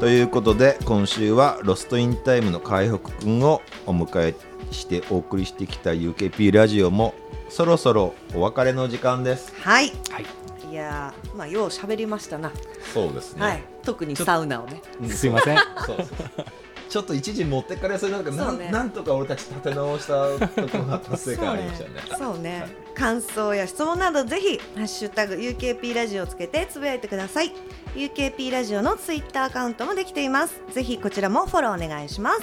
[0.00, 4.34] ということで今週はロストインタイムの海北くんをお迎え
[4.70, 7.14] してお送りしてきた UKP ラジオも
[7.48, 9.52] そろそろお別れの時間です。
[9.60, 9.90] はい。
[10.10, 10.26] はい。
[10.70, 12.52] いやーまあよう喋りましたな、
[12.94, 13.62] そうですね、はい。
[13.82, 14.82] 特にサウナをね。
[15.08, 15.58] すいません。
[15.84, 16.06] そうそう
[16.88, 18.70] ちょっと一時持ってかれそうになるけど、なね。
[18.70, 22.00] なんとか俺たち立て直したところが達成感ありましたよね。
[22.18, 22.66] そうね。
[22.94, 27.52] 感想や質問などぜひハッシュタグ UKP ラジオをつけてつぶやいてください。
[27.94, 30.60] UKP ラジオのツイッターアカウントもできています。
[30.72, 32.40] ぜひこちらもフォローお願いします。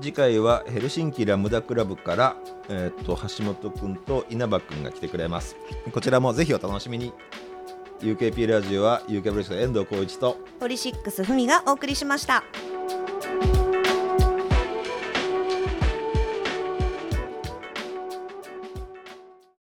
[0.00, 2.36] 次回はヘルシンキラムダクラブから、
[2.68, 5.56] えー、と橋本くんと稲葉くんが来てくれます。
[5.90, 7.12] こちらもぜひお楽しみに。
[8.00, 12.44] UKP ラジオは UK プロジェクト遠藤浩一とポリシックスふみがお送りしました。